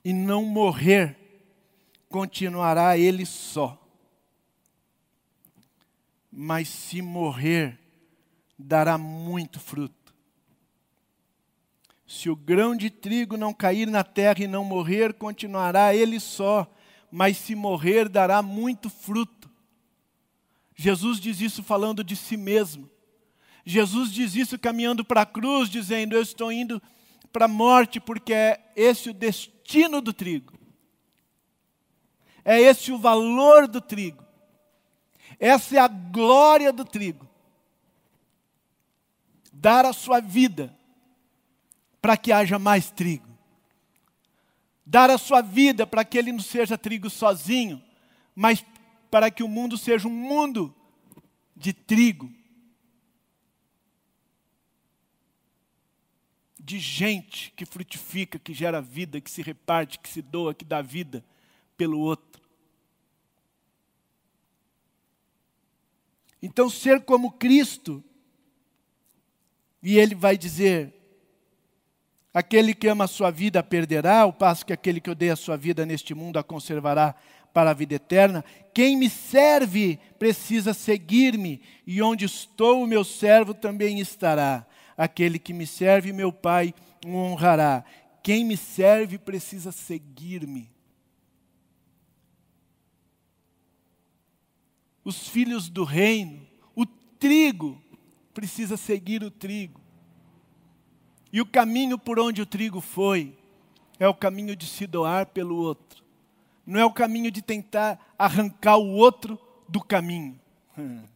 e 0.04 0.12
não 0.12 0.44
morrer, 0.44 1.19
continuará 2.10 2.98
ele 2.98 3.26
só. 3.26 3.78
Mas 6.32 6.68
se 6.68 7.02
morrer, 7.02 7.80
dará 8.58 8.98
muito 8.98 9.60
fruto. 9.60 10.14
Se 12.06 12.30
o 12.30 12.36
grão 12.36 12.76
de 12.76 12.90
trigo 12.90 13.38
não 13.38 13.54
cair 13.54 13.88
na 13.88 14.04
terra 14.04 14.44
e 14.44 14.48
não 14.48 14.64
morrer, 14.64 15.14
continuará 15.14 15.96
ele 15.96 16.20
só, 16.20 16.68
mas 17.12 17.38
se 17.38 17.54
morrer, 17.56 18.10
dará 18.10 18.42
muito 18.42 18.90
fruto. 18.90 19.50
Jesus 20.76 21.20
diz 21.20 21.40
isso 21.40 21.62
falando 21.62 22.04
de 22.04 22.16
si 22.16 22.36
mesmo. 22.36 22.90
Jesus 23.66 24.12
diz 24.12 24.36
isso 24.36 24.58
caminhando 24.58 25.06
para 25.06 25.22
a 25.22 25.26
cruz, 25.26 25.70
dizendo: 25.70 26.16
Eu 26.16 26.22
estou 26.22 26.52
indo 26.52 26.82
para 27.32 27.46
a 27.46 27.50
morte, 27.50 28.00
porque 28.00 28.34
é 28.34 28.72
esse 28.76 29.10
o 29.10 29.14
destino 29.14 30.02
do 30.02 30.12
trigo. 30.12 30.59
É 32.44 32.60
esse 32.60 32.92
o 32.92 32.98
valor 32.98 33.68
do 33.68 33.82
trigo. 33.82 34.24
Essa 35.40 35.78
é 35.78 35.80
a 35.80 35.88
glória 35.88 36.72
do 36.72 36.84
trigo. 36.84 37.28
Dar 39.52 39.86
a 39.86 39.94
sua 39.94 40.20
vida 40.20 40.76
para 42.02 42.18
que 42.18 42.32
haja 42.32 42.58
mais 42.58 42.90
trigo. 42.90 43.28
Dar 44.86 45.10
a 45.10 45.18
sua 45.18 45.42
vida 45.42 45.86
para 45.86 46.04
que 46.04 46.18
ele 46.18 46.32
não 46.32 46.40
seja 46.40 46.78
trigo 46.78 47.10
sozinho, 47.10 47.84
mas 48.36 48.66
para 49.12 49.30
que 49.30 49.44
o 49.44 49.48
mundo 49.48 49.78
seja 49.78 50.08
um 50.08 50.12
mundo 50.12 50.74
de 51.56 51.74
trigo. 51.74 52.32
De 56.60 56.80
gente 56.80 57.52
que 57.56 57.66
frutifica, 57.66 58.40
que 58.40 58.54
gera 58.54 58.82
vida, 58.82 59.22
que 59.22 59.30
se 59.30 59.42
reparte, 59.42 60.00
que 60.00 60.10
se 60.10 60.22
doa, 60.22 60.54
que 60.54 60.66
dá 60.66 60.82
vida 60.82 61.24
pelo 61.80 61.98
outro. 61.98 62.42
Então, 66.42 66.70
ser 66.70 67.06
como 67.06 67.32
Cristo, 67.32 68.04
e 69.82 69.98
ele 69.98 70.14
vai 70.14 70.38
dizer: 70.38 70.94
aquele 72.34 72.74
que 72.74 72.90
ama 72.90 73.06
a 73.06 73.08
sua 73.08 73.32
vida 73.32 73.64
perderá, 73.64 74.20
ao 74.20 74.34
passo 74.34 74.66
que 74.66 74.74
aquele 74.74 75.00
que 75.00 75.10
odeia 75.10 75.34
a 75.34 75.38
sua 75.38 75.56
vida 75.56 75.86
neste 75.86 76.14
mundo 76.14 76.38
a 76.38 76.44
conservará 76.44 77.16
para 77.54 77.72
a 77.72 77.74
vida 77.74 77.96
eterna. 77.96 78.44
Quem 78.74 78.98
me 78.98 79.10
serve 79.10 79.98
precisa 80.18 80.74
seguir-me, 80.74 81.62
e 81.88 82.02
onde 82.02 82.26
estou, 82.26 82.84
o 82.84 82.88
meu 82.88 83.06
servo 83.06 83.54
também 83.54 84.02
estará. 84.02 84.68
Aquele 84.98 85.40
que 85.40 85.54
me 85.54 85.66
serve, 85.66 86.12
meu 86.12 86.34
Pai 86.34 86.74
o 87.06 87.16
honrará. 87.16 87.86
Quem 88.22 88.44
me 88.44 88.58
serve 88.58 89.18
precisa 89.18 89.72
seguir-me. 89.72 90.79
Os 95.10 95.28
filhos 95.28 95.70
do 95.70 95.84
reino, 95.84 96.46
o 96.76 96.86
trigo 96.86 97.82
precisa 98.32 98.78
seguir 98.78 99.24
o 99.24 99.32
trigo. 99.32 99.82
E 101.34 101.42
o 101.42 101.48
caminho 101.48 101.98
por 101.98 102.20
onde 102.20 102.44
o 102.44 102.46
trigo 102.46 102.80
foi 102.80 103.36
é 104.00 104.08
o 104.08 104.14
caminho 104.14 104.56
de 104.56 104.68
se 104.68 104.86
doar 104.86 105.26
pelo 105.26 105.56
outro. 105.56 106.04
Não 106.64 106.80
é 106.80 106.86
o 106.86 106.94
caminho 106.94 107.32
de 107.32 107.42
tentar 107.42 108.14
arrancar 108.20 108.78
o 108.78 108.92
outro 108.92 109.42
do 109.68 109.82
caminho. 109.82 110.40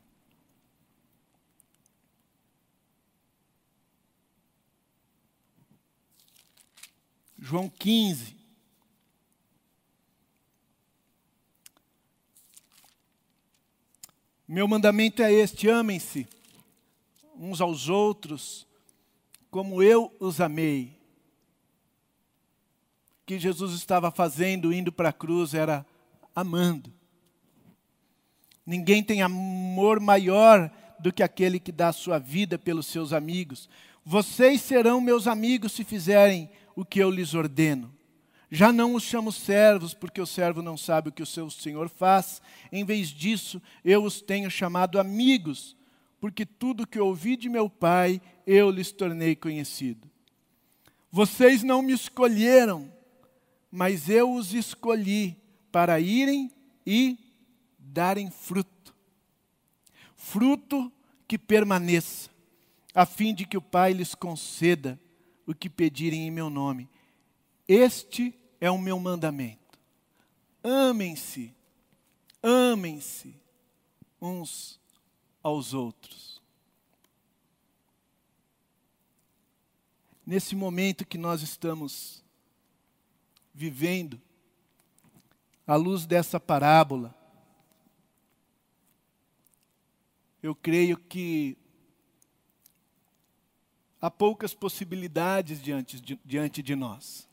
João 7.38 7.70
15. 7.70 8.43
Meu 14.54 14.68
mandamento 14.68 15.24
é 15.24 15.34
este: 15.34 15.68
amem-se 15.68 16.28
uns 17.36 17.60
aos 17.60 17.89
outros, 17.89 18.68
como 19.50 19.82
eu 19.82 20.16
os 20.20 20.39
amei. 20.39 20.96
O 23.24 23.26
que 23.26 23.39
Jesus 23.39 23.74
estava 23.74 24.12
fazendo, 24.12 24.72
indo 24.72 24.92
para 24.92 25.10
a 25.10 25.13
cruz, 25.13 25.56
era 25.56 25.84
amando. 26.36 26.94
Ninguém 28.63 29.04
tem 29.04 29.24
amor 29.24 30.00
maior 30.00 30.70
do 31.00 31.12
que 31.12 31.24
aquele 31.24 31.60
que 31.60 31.72
dá 31.72 31.88
a 31.88 31.94
sua 31.94 32.20
vida 32.20 32.60
pelos 32.60 32.86
seus 32.86 33.12
amigos. 33.12 33.68
Vocês 34.06 34.62
serão 34.62 35.02
meus 35.02 35.26
amigos 35.26 35.72
se 35.72 35.84
fizerem 35.84 36.48
o 36.76 36.86
que 36.86 37.00
eu 37.00 37.10
lhes 37.10 37.34
ordeno. 37.34 37.92
Já 38.56 38.72
não 38.72 38.94
os 38.94 39.02
chamo 39.02 39.32
servos, 39.32 39.96
porque 39.96 40.22
o 40.22 40.28
servo 40.28 40.62
não 40.62 40.78
sabe 40.78 41.10
o 41.10 41.12
que 41.12 41.24
o 41.24 41.26
seu 41.26 41.50
senhor 41.50 41.89
faz. 41.89 42.39
Em 42.72 42.86
vez 42.86 43.10
disso, 43.10 43.60
eu 43.84 44.04
os 44.04 44.22
tenho 44.22 44.48
chamado 44.52 45.00
amigos, 45.00 45.76
porque 46.20 46.46
tudo 46.46 46.86
que 46.86 47.00
ouvi 47.00 47.36
de 47.36 47.50
meu 47.50 47.68
Pai, 47.68 48.22
eu 48.46 48.70
lhes 48.70 48.92
tornei 48.92 49.36
conhecido. 49.36 50.08
Vocês 51.12 51.63
não 51.63 51.82
me 51.82 51.94
escolheram, 51.94 52.94
mas 53.72 54.08
eu 54.08 54.32
os 54.32 54.54
escolhi 54.54 55.36
para 55.72 56.00
irem 56.00 56.52
e 56.86 57.18
darem 57.80 58.30
fruto. 58.30 58.96
Fruto 60.16 60.92
que 61.28 61.39
permaneça, 61.39 62.30
a 62.94 63.04
fim 63.04 63.34
de 63.34 63.48
que 63.48 63.58
o 63.58 63.62
Pai 63.63 63.94
lhes 63.94 64.13
conceda 64.13 65.00
o 65.48 65.56
que 65.56 65.72
pedirem 65.72 66.28
em 66.28 66.32
meu 66.32 66.52
nome. 66.52 66.88
Este 67.68 68.43
é 68.63 68.71
o 68.71 68.78
meu 68.78 68.97
mandamento. 68.97 69.78
Amem-se, 70.63 71.54
amem-se 72.41 73.36
uns 74.21 74.80
aos 75.43 75.73
outros. 75.73 76.41
Nesse 80.26 80.56
momento 80.56 81.06
que 81.06 81.17
nós 81.17 81.41
estamos 81.41 82.23
vivendo, 83.54 84.21
à 85.67 85.76
luz 85.76 86.06
dessa 86.06 86.39
parábola, 86.39 87.13
eu 90.41 90.56
creio 90.56 90.95
que 90.95 91.58
há 93.99 94.10
poucas 94.10 94.54
possibilidades 94.54 95.62
diante 95.62 95.99
de, 95.99 96.17
diante 96.23 96.63
de 96.63 96.78
nós. 96.78 97.33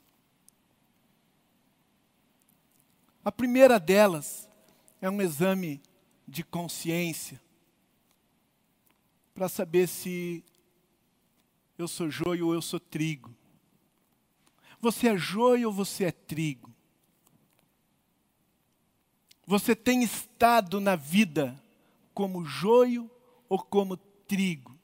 A 3.24 3.30
primeira 3.30 3.78
delas 3.78 4.48
é 5.00 5.11
um 5.11 5.20
exame 5.20 5.80
de 6.26 6.42
consciência 6.42 7.40
para 9.35 9.48
saber 9.48 9.87
se 9.88 10.44
eu 11.76 11.88
sou 11.88 12.11
joio 12.11 12.48
ou 12.48 12.54
eu 12.54 12.62
sou 12.62 12.80
trigo. 12.80 13.35
Você 14.80 15.09
é 15.09 15.16
joio 15.16 15.68
ou 15.68 15.74
você 15.74 16.04
é 16.04 16.12
trigo? 16.12 16.72
Você 19.46 19.74
tem 19.74 20.02
estado 20.02 20.80
na 20.80 20.96
vida 20.96 21.61
como 22.14 22.44
joio 22.44 23.11
ou 23.48 23.59
como 23.59 23.96
trigo? 23.96 24.80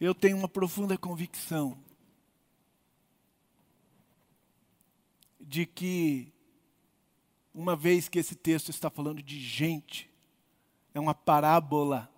eu 0.00 0.14
tenho 0.14 0.36
uma 0.36 0.48
profunda 0.48 0.96
convicção 0.96 1.76
de 5.50 5.66
que, 5.66 6.32
uma 7.52 7.74
vez 7.74 8.08
que 8.08 8.20
esse 8.20 8.36
texto 8.36 8.68
está 8.68 8.88
falando 8.88 9.20
de 9.20 9.40
gente, 9.40 10.08
é 10.94 11.00
uma 11.00 11.12
parábola. 11.12 12.08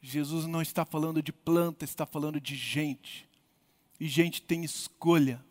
Jesus 0.00 0.46
não 0.46 0.62
está 0.62 0.86
falando 0.86 1.22
de 1.22 1.34
planta, 1.34 1.84
está 1.84 2.06
falando 2.06 2.40
de 2.40 2.56
gente. 2.56 3.28
E 4.00 4.08
gente 4.08 4.40
tem 4.40 4.64
escolha. 4.64 5.44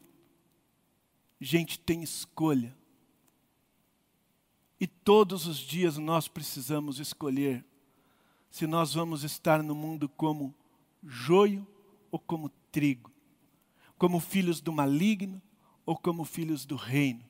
Gente 1.40 1.78
tem 1.78 2.02
escolha. 2.02 2.76
E 4.80 4.88
todos 4.88 5.46
os 5.46 5.58
dias 5.58 6.00
nós 6.00 6.28
precisamos 6.28 7.00
escolher 7.00 7.64
se 8.50 8.66
nós 8.66 8.96
vamos 8.96 9.24
estar 9.24 9.62
no 9.62 9.76
mundo 9.76 10.10
como 10.10 10.56
joio 11.04 11.68
ou 12.10 12.18
como 12.18 12.50
trigo, 12.72 13.12
como 13.96 14.20
filhos 14.20 14.60
do 14.60 14.74
maligno 14.74 15.40
ou 15.92 15.98
como 15.98 16.24
filhos 16.24 16.66
do 16.66 16.78
reino. 16.78 17.22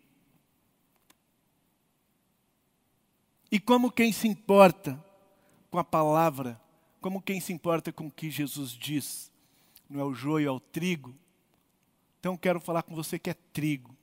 E 3.52 3.60
como 3.60 3.92
quem 3.92 4.14
se 4.14 4.28
importa 4.28 5.04
com 5.72 5.80
a 5.80 5.84
palavra, 5.84 6.62
como 7.02 7.24
quem 7.24 7.42
se 7.42 7.52
importa 7.52 7.92
com 7.92 8.06
o 8.06 8.12
que 8.12 8.30
Jesus 8.30 8.70
diz, 8.70 9.32
não 9.90 10.00
é 10.00 10.04
o 10.04 10.14
joio, 10.14 10.48
é 10.48 10.52
o 10.52 10.60
trigo. 10.60 11.16
Então 12.20 12.38
quero 12.38 12.60
falar 12.60 12.84
com 12.84 12.94
você 12.94 13.18
que 13.18 13.32
é 13.32 13.34
trigo. 13.34 13.98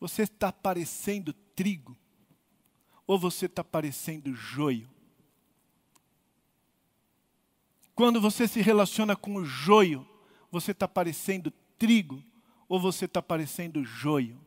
Você 0.00 0.22
está 0.22 0.50
parecendo 0.50 1.32
trigo 1.54 1.96
ou 3.06 3.20
você 3.20 3.46
está 3.46 3.62
parecendo 3.62 4.34
joio? 4.34 4.90
Quando 7.94 8.20
você 8.20 8.48
se 8.48 8.60
relaciona 8.60 9.14
com 9.14 9.36
o 9.36 9.44
joio, 9.44 10.04
você 10.52 10.70
está 10.70 10.86
parecendo 10.86 11.50
trigo 11.76 12.22
ou 12.68 12.78
você 12.78 13.06
está 13.06 13.20
parecendo 13.20 13.84
joio? 13.84 14.40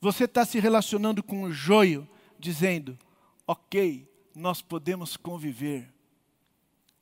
Você 0.00 0.24
está 0.24 0.44
se 0.44 0.58
relacionando 0.58 1.22
com 1.22 1.44
o 1.44 1.52
joio, 1.52 2.08
dizendo: 2.38 2.98
ok, 3.46 4.10
nós 4.34 4.60
podemos 4.60 5.16
conviver. 5.16 5.94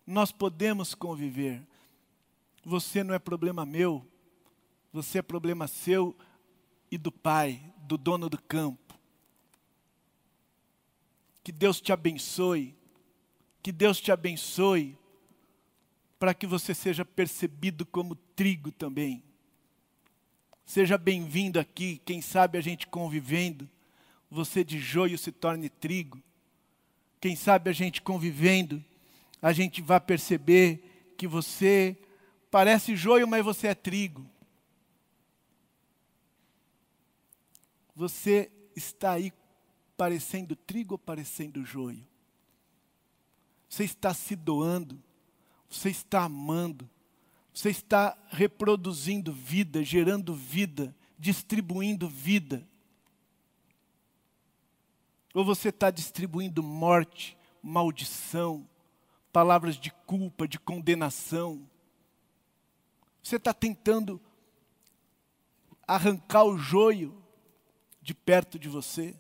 Nós 0.07 0.31
podemos 0.31 0.95
conviver. 0.95 1.67
Você 2.65 3.03
não 3.03 3.15
é 3.15 3.19
problema 3.19 3.65
meu, 3.65 4.07
você 4.93 5.21
é 5.21 5.23
problema 5.23 5.67
seu 5.67 6.15
e 6.91 6.99
do 6.99 7.11
Pai, 7.11 7.73
do 7.79 7.97
dono 7.97 8.29
do 8.29 8.41
campo. 8.43 8.95
Que 11.43 11.51
Deus 11.51 11.81
te 11.81 11.91
abençoe 11.91 12.77
que 13.63 13.71
Deus 13.71 14.01
te 14.01 14.11
abençoe, 14.11 14.99
para 16.23 16.35
que 16.35 16.47
você 16.47 16.73
seja 16.73 17.05
percebido 17.05 17.85
como 17.85 18.15
trigo 18.15 18.71
também. 18.71 19.25
Seja 20.65 20.97
bem-vindo 20.97 21.59
aqui, 21.59 22.01
quem 22.05 22.23
sabe 22.23 22.57
a 22.57 22.61
gente 22.61 22.87
convivendo, 22.87 23.69
você 24.31 24.63
de 24.63 24.79
joio 24.79 25.19
se 25.19 25.33
torne 25.33 25.69
trigo. 25.69 26.23
Quem 27.21 27.35
sabe 27.35 27.71
a 27.71 27.73
gente 27.73 28.01
convivendo, 28.01 28.81
a 29.43 29.53
gente 29.53 29.83
vai 29.83 29.99
perceber 29.99 31.13
que 31.19 31.27
você 31.27 31.99
parece 32.53 32.95
joio, 32.95 33.27
mas 33.27 33.45
você 33.45 33.67
é 33.67 33.75
trigo. 33.75 34.25
Você 37.97 38.49
está 38.77 39.15
aí 39.15 39.33
parecendo 39.97 40.55
trigo 40.55 40.95
ou 40.95 40.99
parecendo 40.99 41.65
joio? 41.65 42.07
Você 43.69 43.83
está 43.83 44.15
se 44.15 44.37
doando, 44.37 45.03
você 45.73 45.89
está 45.89 46.25
amando, 46.25 46.89
você 47.53 47.71
está 47.71 48.17
reproduzindo 48.29 49.33
vida, 49.33 49.83
gerando 49.83 50.35
vida, 50.35 50.95
distribuindo 51.19 52.09
vida. 52.09 52.69
Ou 55.33 55.43
você 55.45 55.71
está 55.71 55.91
distribuindo 55.91 56.63
morte, 56.63 57.39
maldição, 57.63 58.69
palavras 59.33 59.77
de 59.77 59.91
culpa, 59.91 60.47
de 60.47 60.59
condenação. 60.59 61.67
Você 63.23 63.37
está 63.37 63.55
tentando 63.55 64.21
arrancar 65.87 66.45
o 66.45 66.59
joio 66.59 67.17
de 68.03 68.13
perto 68.13 68.59
de 68.59 68.69
você? 68.69 69.19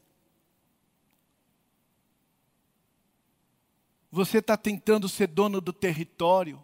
Você 4.14 4.38
está 4.38 4.58
tentando 4.58 5.08
ser 5.08 5.26
dono 5.26 5.58
do 5.58 5.72
território? 5.72 6.62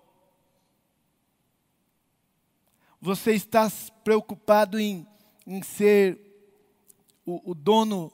Você 3.00 3.32
está 3.32 3.72
preocupado 4.04 4.78
em, 4.78 5.06
em 5.46 5.62
ser 5.62 6.20
o, 7.24 7.52
o 7.52 7.54
dono 7.54 8.12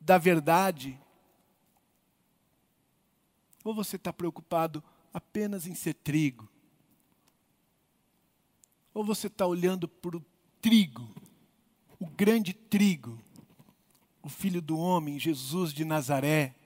da 0.00 0.18
verdade? 0.18 0.98
Ou 3.62 3.72
você 3.72 3.94
está 3.94 4.12
preocupado 4.12 4.82
apenas 5.12 5.64
em 5.64 5.74
ser 5.76 5.94
trigo? 5.94 6.48
Ou 8.92 9.04
você 9.04 9.28
está 9.28 9.46
olhando 9.46 9.86
para 9.86 10.16
o 10.16 10.24
trigo, 10.60 11.14
o 12.00 12.06
grande 12.06 12.52
trigo, 12.52 13.22
o 14.20 14.28
filho 14.28 14.60
do 14.60 14.76
homem, 14.76 15.16
Jesus 15.16 15.72
de 15.72 15.84
Nazaré, 15.84 16.56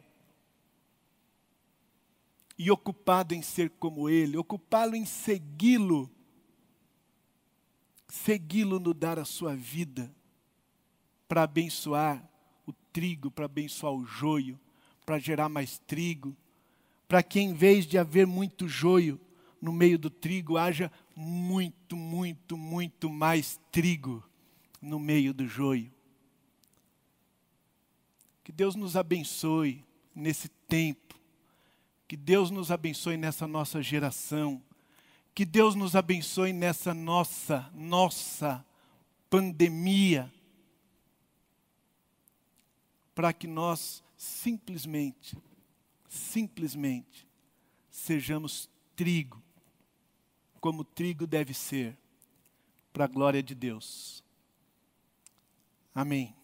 e 2.58 2.70
ocupado 2.70 3.34
em 3.34 3.40
ser 3.40 3.70
como 3.70 4.10
ele, 4.10 4.36
ocupá-lo 4.36 4.96
em 4.96 5.04
segui-lo, 5.04 6.10
segui-lo 8.08 8.80
no 8.80 8.92
dar 8.92 9.18
a 9.18 9.24
sua 9.24 9.54
vida, 9.54 10.12
para 11.28 11.44
abençoar 11.44 12.28
o 12.66 12.72
trigo, 12.92 13.30
para 13.30 13.44
abençoar 13.44 13.92
o 13.92 14.04
joio, 14.04 14.58
para 15.06 15.18
gerar 15.18 15.48
mais 15.48 15.78
trigo, 15.78 16.36
para 17.06 17.22
que 17.22 17.38
em 17.38 17.54
vez 17.54 17.86
de 17.86 17.96
haver 17.96 18.26
muito 18.26 18.66
joio 18.66 19.20
no 19.60 19.72
meio 19.72 19.98
do 19.98 20.10
trigo, 20.10 20.56
haja 20.56 20.90
muito, 21.14 21.96
muito, 21.96 22.56
muito 22.56 23.08
mais 23.08 23.60
trigo 23.70 24.22
no 24.80 24.98
meio 24.98 25.32
do 25.32 25.46
joio. 25.46 25.92
Que 28.44 28.52
Deus 28.52 28.74
nos 28.74 28.96
abençoe 28.96 29.84
nesse 30.14 30.48
tempo, 30.48 31.07
que 32.08 32.16
Deus 32.16 32.50
nos 32.50 32.70
abençoe 32.70 33.18
nessa 33.18 33.46
nossa 33.46 33.82
geração, 33.82 34.62
que 35.34 35.44
Deus 35.44 35.74
nos 35.74 35.94
abençoe 35.94 36.54
nessa 36.54 36.94
nossa, 36.94 37.70
nossa 37.74 38.64
pandemia 39.28 40.32
para 43.14 43.32
que 43.32 43.46
nós 43.46 44.02
simplesmente, 44.16 45.36
simplesmente, 46.08 47.28
sejamos 47.90 48.70
trigo, 48.96 49.42
como 50.60 50.82
trigo 50.82 51.26
deve 51.26 51.52
ser, 51.52 51.96
para 52.92 53.04
a 53.04 53.08
glória 53.08 53.42
de 53.42 53.54
Deus. 53.54 54.24
Amém. 55.94 56.37